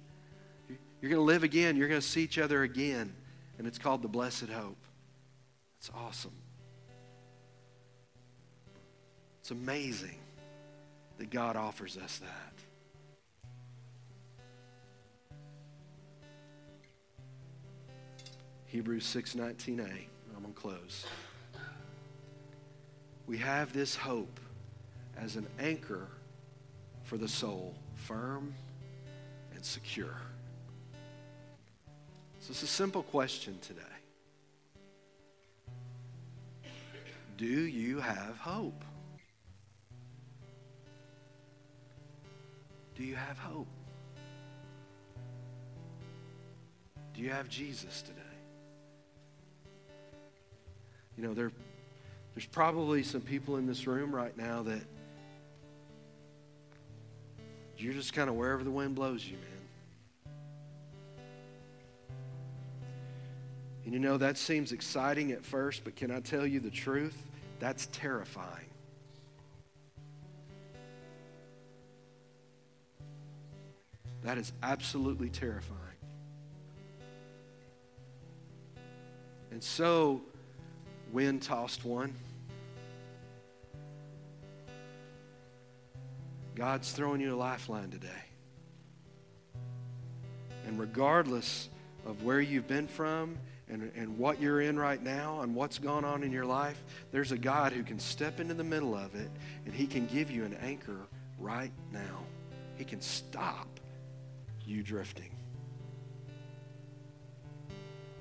you're 0.99 1.11
going 1.11 1.21
to 1.21 1.21
live 1.21 1.43
again. 1.43 1.77
You're 1.77 1.89
going 1.89 2.01
to 2.01 2.07
see 2.07 2.23
each 2.23 2.39
other 2.39 2.63
again. 2.63 3.13
And 3.59 3.67
it's 3.67 3.77
called 3.77 4.01
the 4.01 4.07
blessed 4.07 4.49
hope. 4.49 4.83
It's 5.77 5.91
awesome. 5.93 6.33
It's 9.41 9.51
amazing 9.51 10.17
that 11.17 11.29
God 11.29 11.55
offers 11.55 11.97
us 11.97 12.19
that. 12.19 12.53
Hebrews 18.65 19.05
6:19a. 19.05 20.07
I'm 20.35 20.41
going 20.41 20.53
to 20.53 20.59
close. 20.59 21.05
We 23.27 23.37
have 23.37 23.71
this 23.71 23.95
hope 23.95 24.39
as 25.15 25.35
an 25.35 25.47
anchor 25.59 26.07
for 27.03 27.17
the 27.17 27.27
soul, 27.27 27.75
firm 27.95 28.53
and 29.53 29.63
secure. 29.63 30.17
So 32.39 32.49
it's 32.49 32.63
a 32.63 32.67
simple 32.67 33.03
question 33.03 33.59
today. 33.61 33.81
Do 37.37 37.45
you 37.45 37.99
have 37.99 38.37
hope? 38.37 38.83
Do 42.95 43.03
you 43.03 43.15
have 43.15 43.37
hope? 43.37 43.67
Do 47.13 47.21
you 47.21 47.29
have 47.29 47.49
Jesus 47.49 48.01
today? 48.01 48.19
You 51.17 51.23
know, 51.23 51.33
there, 51.33 51.51
there's 52.33 52.45
probably 52.45 53.03
some 53.03 53.21
people 53.21 53.57
in 53.57 53.67
this 53.67 53.85
room 53.85 54.13
right 54.13 54.35
now 54.35 54.63
that 54.63 54.81
you're 57.77 57.93
just 57.93 58.13
kind 58.13 58.29
of 58.29 58.35
wherever 58.35 58.63
the 58.63 58.71
wind 58.71 58.95
blows 58.95 59.25
you, 59.25 59.37
man. 59.37 60.33
And 63.85 63.93
you 63.93 63.99
know, 63.99 64.17
that 64.17 64.37
seems 64.37 64.71
exciting 64.71 65.31
at 65.31 65.45
first, 65.45 65.83
but 65.83 65.95
can 65.95 66.09
I 66.09 66.19
tell 66.21 66.47
you 66.47 66.59
the 66.59 66.69
truth? 66.69 67.27
That's 67.59 67.87
terrifying. 67.91 68.72
That 74.23 74.37
is 74.37 74.53
absolutely 74.61 75.29
terrifying. 75.29 75.79
And 79.51 79.63
so, 79.63 80.21
wind 81.11 81.41
tossed 81.43 81.85
one. 81.85 82.15
God's 86.55 86.91
throwing 86.91 87.19
you 87.19 87.35
a 87.35 87.37
lifeline 87.37 87.89
today. 87.89 88.09
And 90.65 90.79
regardless 90.79 91.69
of 92.05 92.23
where 92.23 92.39
you've 92.39 92.67
been 92.67 92.87
from 92.87 93.37
and, 93.69 93.91
and 93.95 94.17
what 94.17 94.41
you're 94.41 94.61
in 94.61 94.77
right 94.77 95.01
now 95.01 95.41
and 95.41 95.53
what's 95.53 95.79
gone 95.79 96.05
on 96.05 96.23
in 96.23 96.31
your 96.31 96.45
life, 96.45 96.81
there's 97.11 97.31
a 97.31 97.37
God 97.37 97.73
who 97.73 97.83
can 97.83 97.99
step 97.99 98.39
into 98.39 98.53
the 98.53 98.63
middle 98.63 98.95
of 98.95 99.15
it 99.15 99.29
and 99.65 99.73
He 99.73 99.85
can 99.85 100.05
give 100.07 100.31
you 100.31 100.45
an 100.45 100.55
anchor 100.61 100.99
right 101.37 101.71
now. 101.91 102.19
He 102.77 102.85
can 102.85 103.01
stop 103.01 103.72
you 104.65 104.83
drifting. 104.83 105.31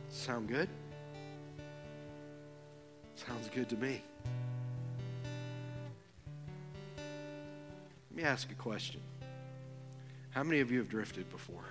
Sound 0.09 0.49
good? 0.49 0.69
Sounds 3.15 3.49
good 3.55 3.69
to 3.69 3.77
me. 3.77 4.03
Let 8.11 8.17
me 8.17 8.23
ask 8.25 8.51
a 8.51 8.55
question. 8.55 9.01
How 10.31 10.43
many 10.43 10.61
of 10.61 10.71
you 10.71 10.79
have 10.79 10.89
drifted 10.89 11.31
before? 11.31 11.65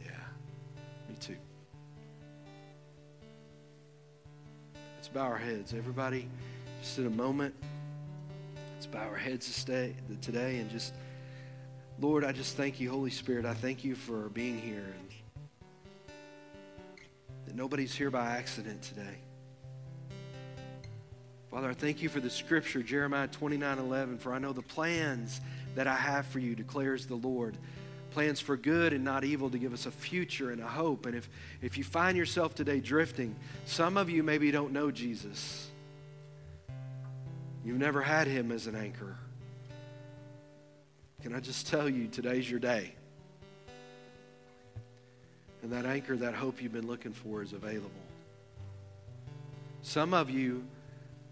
Yeah, 0.00 0.10
me 1.08 1.16
too. 1.18 1.36
Let's 4.96 5.08
bow 5.08 5.22
our 5.22 5.38
heads. 5.38 5.72
Everybody, 5.72 6.28
just 6.82 6.98
in 6.98 7.06
a 7.06 7.10
moment, 7.10 7.54
let's 8.74 8.86
bow 8.86 9.08
our 9.08 9.16
heads 9.16 9.64
today 9.64 9.94
and 10.58 10.70
just, 10.70 10.94
Lord, 12.00 12.24
I 12.24 12.32
just 12.32 12.56
thank 12.56 12.80
you, 12.80 12.88
Holy 12.88 13.10
Spirit. 13.10 13.44
I 13.44 13.52
thank 13.52 13.84
you 13.84 13.94
for 13.94 14.30
being 14.30 14.58
here 14.58 14.86
and 14.98 15.10
that 17.44 17.54
nobody's 17.54 17.94
here 17.94 18.10
by 18.10 18.36
accident 18.36 18.80
today. 18.80 19.18
Father, 21.50 21.68
I 21.68 21.74
thank 21.74 22.00
you 22.00 22.08
for 22.08 22.20
the 22.20 22.30
scripture, 22.30 22.82
Jeremiah 22.82 23.26
29 23.26 23.78
11. 23.78 24.18
For 24.18 24.32
I 24.32 24.38
know 24.38 24.54
the 24.54 24.62
plans 24.62 25.42
that 25.74 25.86
I 25.86 25.94
have 25.94 26.24
for 26.24 26.38
you, 26.38 26.54
declares 26.54 27.04
the 27.06 27.16
Lord. 27.16 27.58
Plans 28.12 28.40
for 28.40 28.56
good 28.56 28.94
and 28.94 29.04
not 29.04 29.22
evil 29.22 29.50
to 29.50 29.58
give 29.58 29.74
us 29.74 29.84
a 29.84 29.90
future 29.90 30.52
and 30.52 30.62
a 30.62 30.66
hope. 30.66 31.04
And 31.04 31.14
if, 31.14 31.28
if 31.60 31.76
you 31.76 31.84
find 31.84 32.16
yourself 32.16 32.54
today 32.54 32.80
drifting, 32.80 33.36
some 33.66 33.98
of 33.98 34.08
you 34.08 34.22
maybe 34.22 34.50
don't 34.50 34.72
know 34.72 34.90
Jesus. 34.90 35.68
You've 37.62 37.78
never 37.78 38.00
had 38.00 38.26
him 38.26 38.52
as 38.52 38.66
an 38.66 38.74
anchor. 38.74 39.18
Can 41.22 41.34
I 41.34 41.40
just 41.40 41.66
tell 41.66 41.88
you, 41.88 42.08
today's 42.08 42.50
your 42.50 42.60
day. 42.60 42.94
And 45.62 45.70
that 45.72 45.84
anchor, 45.84 46.16
that 46.16 46.34
hope 46.34 46.62
you've 46.62 46.72
been 46.72 46.86
looking 46.86 47.12
for 47.12 47.42
is 47.42 47.52
available. 47.52 47.90
Some 49.82 50.14
of 50.14 50.30
you 50.30 50.64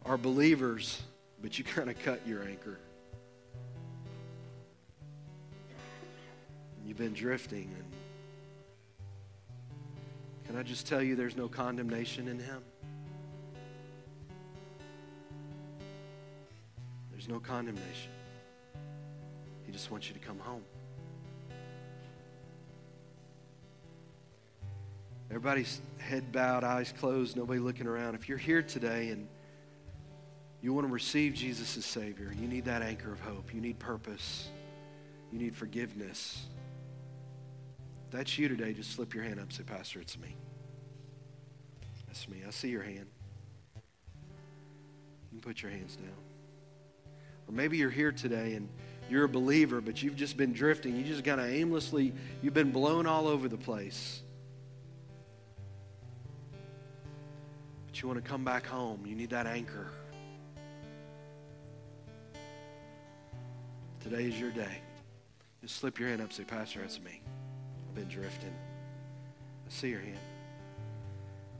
are 0.05 0.19
believers, 0.19 1.01
but 1.41 1.59
you 1.59 1.65
kind 1.65 1.89
of 1.89 1.99
cut 2.03 2.21
your 2.27 2.43
anchor. 2.43 2.79
You've 6.87 6.99
been 6.99 7.15
drifting. 7.15 7.71
And 7.75 7.85
can 10.47 10.57
I 10.57 10.63
just 10.63 10.87
tell 10.87 11.03
you 11.03 11.17
there's 11.17 11.37
no 11.37 11.49
condemnation 11.49 12.29
in 12.29 12.39
Him? 12.39 12.63
There's 17.11 17.29
no 17.29 17.41
condemnation. 17.41 18.13
He 19.69 19.73
just 19.73 19.91
wants 19.91 20.09
you 20.09 20.15
to 20.15 20.21
come 20.21 20.39
home. 20.39 20.63
Everybody's 25.29 25.83
head 25.99 26.33
bowed, 26.33 26.65
eyes 26.65 26.95
closed, 26.99 27.37
nobody 27.37 27.61
looking 27.61 27.87
around. 27.87 28.15
If 28.15 28.31
you're 28.31 28.39
here 28.39 28.63
today 28.63 29.11
and 29.11 29.29
you 30.63 30.73
want 30.73 30.87
to 30.87 30.93
receive 30.93 31.35
Jesus 31.35 31.77
as 31.77 31.85
Savior, 31.85 32.35
you 32.41 32.49
need 32.49 32.65
that 32.65 32.81
anchor 32.81 33.13
of 33.13 33.21
hope. 33.21 33.53
You 33.53 33.61
need 33.61 33.79
purpose. 33.79 34.49
You 35.31 35.39
need 35.39 35.55
forgiveness. 35.55 36.47
If 38.07 38.13
that's 38.13 38.39
you 38.39 38.49
today, 38.49 38.73
just 38.73 38.93
slip 38.93 39.13
your 39.13 39.25
hand 39.25 39.39
up 39.39 39.53
say, 39.53 39.65
Pastor, 39.65 40.01
it's 40.01 40.19
me. 40.19 40.35
That's 42.07 42.27
me. 42.27 42.39
I 42.47 42.51
see 42.53 42.71
your 42.71 42.85
hand. 42.85 43.07
You 43.75 43.83
can 45.33 45.41
put 45.41 45.61
your 45.61 45.73
hands 45.73 45.97
down. 45.97 46.09
Or 47.47 47.53
maybe 47.53 47.77
you're 47.77 47.91
here 47.91 48.13
today 48.13 48.55
and 48.55 48.71
you're 49.09 49.25
a 49.25 49.29
believer, 49.29 49.81
but 49.81 50.03
you've 50.03 50.17
just 50.17 50.37
been 50.37 50.53
drifting. 50.53 50.97
You 50.97 51.05
just 51.05 51.25
kind 51.25 51.41
of 51.41 51.49
aimlessly, 51.49 52.13
you've 52.43 52.55
been 52.55 52.73
blown 52.73 53.07
all 53.07 53.27
over 53.27 53.49
the 53.49 53.57
place. 53.57 54.23
But 57.87 58.03
you 58.03 58.09
want 58.09 58.23
to 58.23 58.29
come 58.29 58.45
back 58.45 58.67
home. 58.67 59.05
You 59.07 59.15
need 59.15 59.31
that 59.31 59.47
anchor. 59.47 59.87
Today 64.01 64.25
is 64.25 64.39
your 64.39 64.51
day. 64.51 64.79
Just 65.63 65.77
slip 65.77 65.99
your 65.99 66.09
hand 66.09 66.23
up 66.23 66.33
say, 66.33 66.45
Pastor, 66.45 66.81
that's 66.81 67.01
me. 67.01 67.21
I've 67.89 67.95
been 67.95 68.09
drifting. 68.09 68.55
I 69.67 69.71
see 69.71 69.89
your 69.89 70.01
hand. 70.01 70.19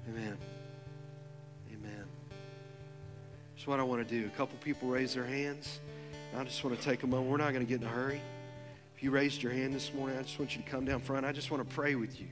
Amen. 0.09 0.39
Amen. 1.73 2.05
That's 3.55 3.67
what 3.67 3.81
I 3.81 3.83
want 3.83 4.07
to 4.07 4.21
do. 4.21 4.27
A 4.27 4.31
couple 4.31 4.57
people 4.59 4.89
raise 4.89 5.15
their 5.15 5.27
hands. 5.27 5.81
I 6.37 6.45
just 6.45 6.63
want 6.63 6.79
to 6.79 6.83
take 6.83 7.03
a 7.03 7.07
moment. 7.07 7.31
We're 7.31 7.39
not 7.39 7.53
going 7.53 7.65
to 7.65 7.69
get 7.69 7.81
in 7.81 7.87
a 7.87 7.91
hurry. 7.91 8.21
If 8.97 9.03
you 9.03 9.11
raised 9.11 9.43
your 9.43 9.53
hand 9.53 9.75
this 9.75 9.93
morning, 9.95 10.19
I 10.19 10.23
just 10.23 10.39
want 10.39 10.57
you 10.57 10.63
to 10.63 10.69
come 10.69 10.85
down 10.85 11.01
front. 11.01 11.25
I 11.25 11.33
just 11.33 11.51
want 11.51 11.69
to 11.69 11.75
pray 11.75 11.95
with 11.95 12.21
you. 12.21 12.27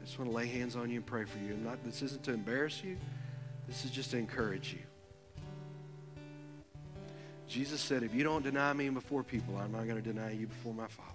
I 0.00 0.04
just 0.04 0.18
want 0.18 0.30
to 0.30 0.36
lay 0.36 0.46
hands 0.46 0.76
on 0.76 0.90
you 0.90 0.96
and 0.96 1.06
pray 1.06 1.24
for 1.24 1.38
you. 1.38 1.54
Not, 1.54 1.84
this 1.84 2.02
isn't 2.02 2.22
to 2.24 2.32
embarrass 2.32 2.82
you. 2.82 2.96
This 3.66 3.84
is 3.84 3.90
just 3.90 4.10
to 4.12 4.16
encourage 4.16 4.72
you. 4.72 4.80
Jesus 7.46 7.80
said, 7.80 8.02
if 8.02 8.14
you 8.14 8.24
don't 8.24 8.42
deny 8.42 8.72
me 8.72 8.88
before 8.90 9.22
people, 9.22 9.56
I'm 9.56 9.72
not 9.72 9.86
going 9.86 10.02
to 10.02 10.12
deny 10.12 10.32
you 10.32 10.46
before 10.46 10.74
my 10.74 10.86
Father. 10.86 11.08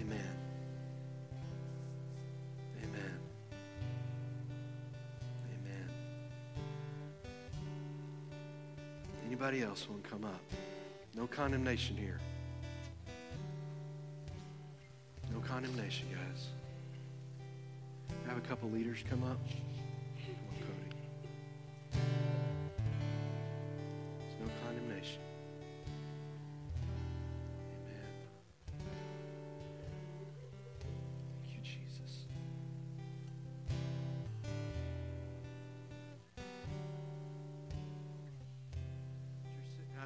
Amen. 0.00 0.39
Anybody 9.40 9.62
else 9.62 9.88
want 9.88 10.04
to 10.04 10.10
come 10.10 10.24
up? 10.26 10.42
No 11.16 11.26
condemnation 11.26 11.96
here. 11.96 12.20
No 15.32 15.40
condemnation, 15.40 16.08
guys. 16.12 16.48
Have 18.26 18.36
a 18.36 18.42
couple 18.42 18.68
leaders 18.68 19.02
come 19.08 19.24
up. 19.24 19.38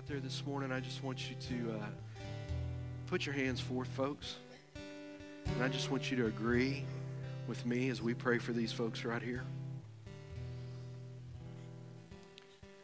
Out 0.05 0.09
there 0.09 0.21
this 0.21 0.45
morning, 0.45 0.71
I 0.71 0.81
just 0.81 1.03
want 1.03 1.31
you 1.31 1.37
to 1.49 1.77
uh, 1.77 1.87
put 3.07 3.25
your 3.25 3.35
hands 3.35 3.59
forth, 3.59 3.89
folks. 3.89 4.37
And 5.47 5.63
I 5.63 5.69
just 5.69 5.91
want 5.91 6.11
you 6.11 6.17
to 6.19 6.27
agree 6.27 6.85
with 7.47 7.65
me 7.65 7.89
as 7.89 8.03
we 8.03 8.13
pray 8.13 8.37
for 8.37 8.53
these 8.53 8.71
folks 8.71 9.03
right 9.03 9.23
here. 9.23 9.45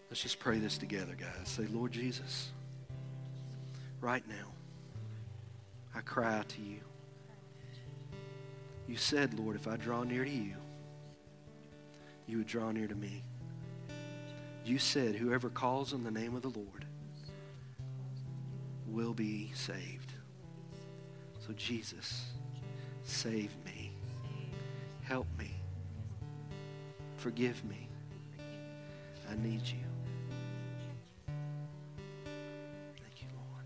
Let's 0.09 0.23
just 0.23 0.39
pray 0.39 0.61
this 0.61 0.79
together, 0.79 1.15
guys. 1.15 1.47
Say, 1.47 1.67
Lord 1.67 1.93
Jesus, 1.93 2.53
right 4.01 4.27
now, 4.27 4.47
I 5.95 6.01
cry 6.01 6.39
out 6.39 6.49
to 6.51 6.63
you. 6.63 6.81
You 8.89 8.97
said, 8.97 9.39
Lord, 9.39 9.57
if 9.57 9.69
I 9.69 9.77
draw 9.77 10.05
near 10.05 10.25
to 10.25 10.31
you, 10.31 10.55
you 12.27 12.39
would 12.39 12.47
draw 12.47 12.71
near 12.71 12.89
to 12.89 12.95
me. 12.95 13.23
You 14.65 14.79
said, 14.79 15.17
Whoever 15.17 15.51
calls 15.51 15.93
on 15.93 16.03
the 16.03 16.11
name 16.11 16.35
of 16.35 16.41
the 16.41 16.49
Lord 16.49 16.87
will 18.91 19.15
be 19.15 19.53
saved. 19.55 20.13
So, 21.47 21.53
Jesus, 21.55 22.27
save 23.05 23.55
me. 23.65 23.93
Help 25.03 25.27
me. 25.39 25.51
Forgive 27.17 27.65
me. 27.65 27.89
I 29.31 29.35
need 29.43 29.63
you. 29.67 29.85
Thank 32.97 33.21
you, 33.21 33.29
Lord. 33.35 33.65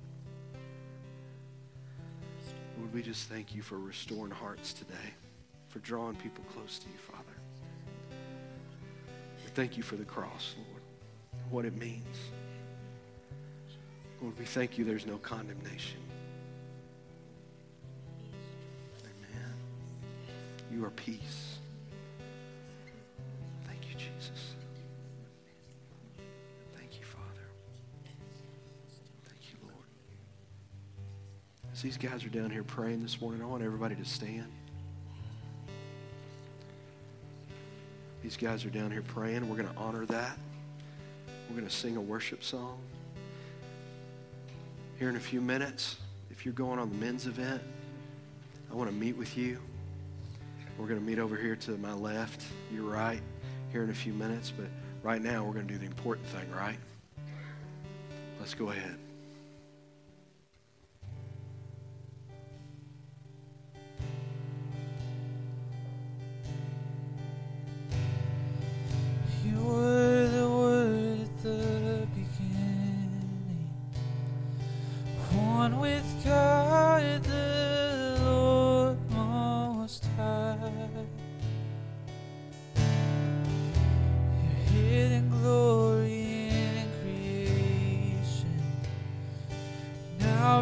Lord, 2.78 2.92
we 2.92 3.02
just 3.02 3.28
thank 3.28 3.54
you 3.54 3.62
for 3.62 3.78
restoring 3.78 4.32
hearts 4.32 4.72
today, 4.72 5.14
for 5.68 5.78
drawing 5.80 6.16
people 6.16 6.44
close 6.52 6.78
to 6.78 6.86
you, 6.86 6.98
Father. 6.98 7.22
We 9.44 9.50
thank 9.54 9.76
you 9.76 9.82
for 9.82 9.96
the 9.96 10.04
cross, 10.04 10.54
Lord, 10.56 10.82
what 11.50 11.64
it 11.64 11.76
means. 11.76 12.16
Lord, 14.24 14.38
we 14.38 14.46
thank 14.46 14.78
you 14.78 14.86
there's 14.86 15.04
no 15.04 15.18
condemnation. 15.18 16.00
Amen. 19.02 19.52
You 20.72 20.82
are 20.86 20.90
peace. 20.92 21.58
Thank 23.66 23.80
you, 23.86 23.94
Jesus. 23.96 24.54
Thank 26.74 26.98
you, 26.98 27.04
Father. 27.04 27.50
Thank 29.26 29.40
you, 29.52 29.58
Lord. 29.62 29.84
As 31.74 31.82
these 31.82 31.98
guys 31.98 32.24
are 32.24 32.30
down 32.30 32.48
here 32.48 32.64
praying 32.64 33.02
this 33.02 33.20
morning, 33.20 33.42
I 33.42 33.44
want 33.44 33.62
everybody 33.62 33.94
to 33.94 34.06
stand. 34.06 34.50
These 38.22 38.38
guys 38.38 38.64
are 38.64 38.70
down 38.70 38.90
here 38.90 39.02
praying. 39.02 39.46
We're 39.50 39.56
going 39.56 39.68
to 39.68 39.76
honor 39.76 40.06
that. 40.06 40.38
We're 41.50 41.56
going 41.56 41.68
to 41.68 41.74
sing 41.74 41.98
a 41.98 42.00
worship 42.00 42.42
song. 42.42 42.78
Here 44.98 45.08
in 45.08 45.16
a 45.16 45.20
few 45.20 45.40
minutes, 45.40 45.96
if 46.30 46.44
you're 46.44 46.54
going 46.54 46.78
on 46.78 46.88
the 46.88 46.94
men's 46.94 47.26
event, 47.26 47.60
I 48.70 48.74
want 48.74 48.88
to 48.88 48.94
meet 48.94 49.16
with 49.16 49.36
you. 49.36 49.58
We're 50.78 50.86
going 50.86 51.00
to 51.00 51.04
meet 51.04 51.18
over 51.18 51.36
here 51.36 51.56
to 51.56 51.72
my 51.78 51.92
left, 51.92 52.42
your 52.72 52.84
right, 52.84 53.20
here 53.72 53.82
in 53.82 53.90
a 53.90 53.94
few 53.94 54.12
minutes. 54.12 54.52
But 54.56 54.66
right 55.02 55.20
now, 55.20 55.44
we're 55.44 55.52
going 55.52 55.66
to 55.66 55.72
do 55.72 55.78
the 55.78 55.86
important 55.86 56.28
thing, 56.28 56.48
right? 56.52 56.78
Let's 58.38 58.54
go 58.54 58.70
ahead. 58.70 58.96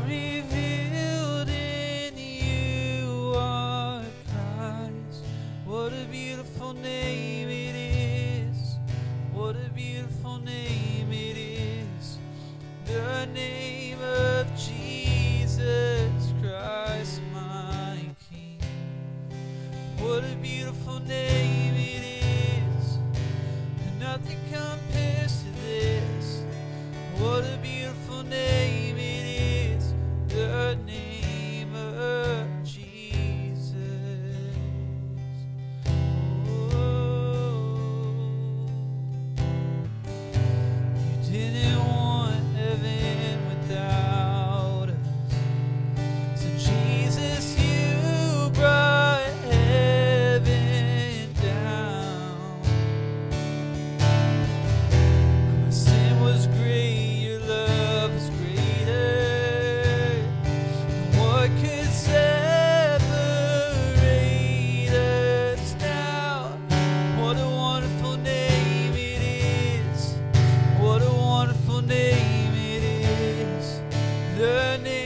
Now 0.09 0.62
The 74.73 75.02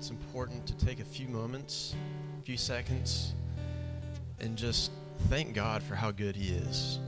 it's 0.00 0.08
important 0.08 0.66
to 0.66 0.74
take 0.86 0.98
a 0.98 1.04
few 1.04 1.28
moments, 1.28 1.94
a 2.38 2.42
few 2.42 2.56
seconds, 2.56 3.34
and 4.40 4.56
just 4.56 4.90
thank 5.28 5.52
God 5.52 5.82
for 5.82 5.94
how 5.94 6.10
good 6.10 6.34
He 6.34 6.54
is. 6.54 6.98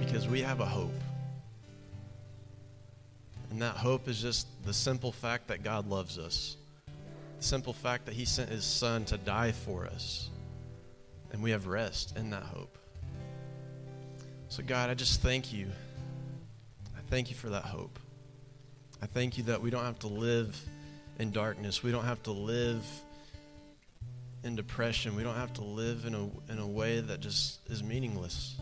Because 0.00 0.26
we 0.26 0.42
have 0.42 0.58
a 0.58 0.66
hope. 0.66 0.90
And 3.48 3.62
that 3.62 3.76
hope 3.76 4.08
is 4.08 4.20
just 4.20 4.48
the 4.64 4.74
simple 4.74 5.12
fact 5.12 5.46
that 5.46 5.62
God 5.62 5.88
loves 5.88 6.18
us, 6.18 6.56
the 7.38 7.44
simple 7.44 7.72
fact 7.72 8.06
that 8.06 8.14
He 8.14 8.24
sent 8.24 8.50
His 8.50 8.64
Son 8.64 9.04
to 9.04 9.16
die 9.16 9.52
for 9.52 9.86
us. 9.86 10.30
And 11.30 11.44
we 11.44 11.52
have 11.52 11.68
rest 11.68 12.16
in 12.16 12.30
that 12.30 12.42
hope. 12.42 12.76
So, 14.48 14.64
God, 14.64 14.90
I 14.90 14.94
just 14.94 15.22
thank 15.22 15.52
you. 15.52 15.68
I 16.96 17.02
thank 17.08 17.30
you 17.30 17.36
for 17.36 17.50
that 17.50 17.66
hope. 17.66 18.00
I 19.00 19.06
thank 19.06 19.38
you 19.38 19.44
that 19.44 19.62
we 19.62 19.70
don't 19.70 19.84
have 19.84 20.00
to 20.00 20.08
live 20.08 20.60
in 21.18 21.30
darkness. 21.30 21.82
We 21.82 21.90
don't 21.90 22.04
have 22.04 22.22
to 22.24 22.32
live 22.32 22.84
in 24.44 24.56
depression. 24.56 25.14
We 25.16 25.22
don't 25.22 25.36
have 25.36 25.52
to 25.54 25.64
live 25.64 26.04
in 26.04 26.14
a, 26.14 26.52
in 26.52 26.58
a 26.58 26.66
way 26.66 27.00
that 27.00 27.20
just 27.20 27.60
is 27.70 27.82
meaningless. 27.82 28.56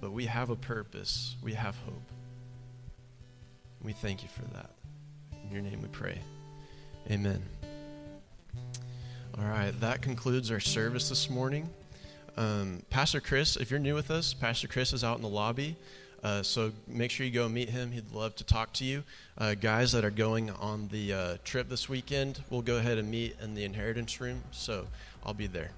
But 0.00 0.12
we 0.12 0.26
have 0.26 0.50
a 0.50 0.56
purpose, 0.56 1.36
we 1.42 1.54
have 1.54 1.76
hope. 1.84 2.10
We 3.82 3.92
thank 3.92 4.22
you 4.22 4.28
for 4.28 4.42
that. 4.54 4.70
In 5.44 5.52
your 5.52 5.62
name 5.62 5.82
we 5.82 5.88
pray. 5.88 6.18
Amen. 7.10 7.42
All 9.38 9.44
right, 9.44 9.72
that 9.80 10.02
concludes 10.02 10.50
our 10.50 10.60
service 10.60 11.08
this 11.08 11.30
morning. 11.30 11.68
Um, 12.36 12.82
Pastor 12.90 13.20
Chris, 13.20 13.56
if 13.56 13.70
you're 13.70 13.80
new 13.80 13.94
with 13.94 14.10
us, 14.10 14.34
Pastor 14.34 14.68
Chris 14.68 14.92
is 14.92 15.02
out 15.02 15.16
in 15.16 15.22
the 15.22 15.28
lobby. 15.28 15.76
Uh, 16.22 16.42
so 16.42 16.72
make 16.86 17.10
sure 17.10 17.24
you 17.24 17.32
go 17.32 17.48
meet 17.48 17.70
him. 17.70 17.92
He'd 17.92 18.12
love 18.12 18.36
to 18.36 18.44
talk 18.44 18.72
to 18.74 18.84
you. 18.84 19.04
Uh, 19.38 19.54
guys 19.54 19.92
that 19.92 20.04
are 20.04 20.10
going 20.10 20.50
on 20.50 20.88
the 20.88 21.12
uh, 21.12 21.36
trip 21.44 21.68
this 21.68 21.88
weekend, 21.88 22.42
we'll 22.50 22.62
go 22.62 22.76
ahead 22.76 22.98
and 22.98 23.10
meet 23.10 23.36
in 23.42 23.54
the 23.54 23.64
inheritance 23.64 24.20
room. 24.20 24.42
So 24.50 24.86
I'll 25.24 25.34
be 25.34 25.46
there. 25.46 25.70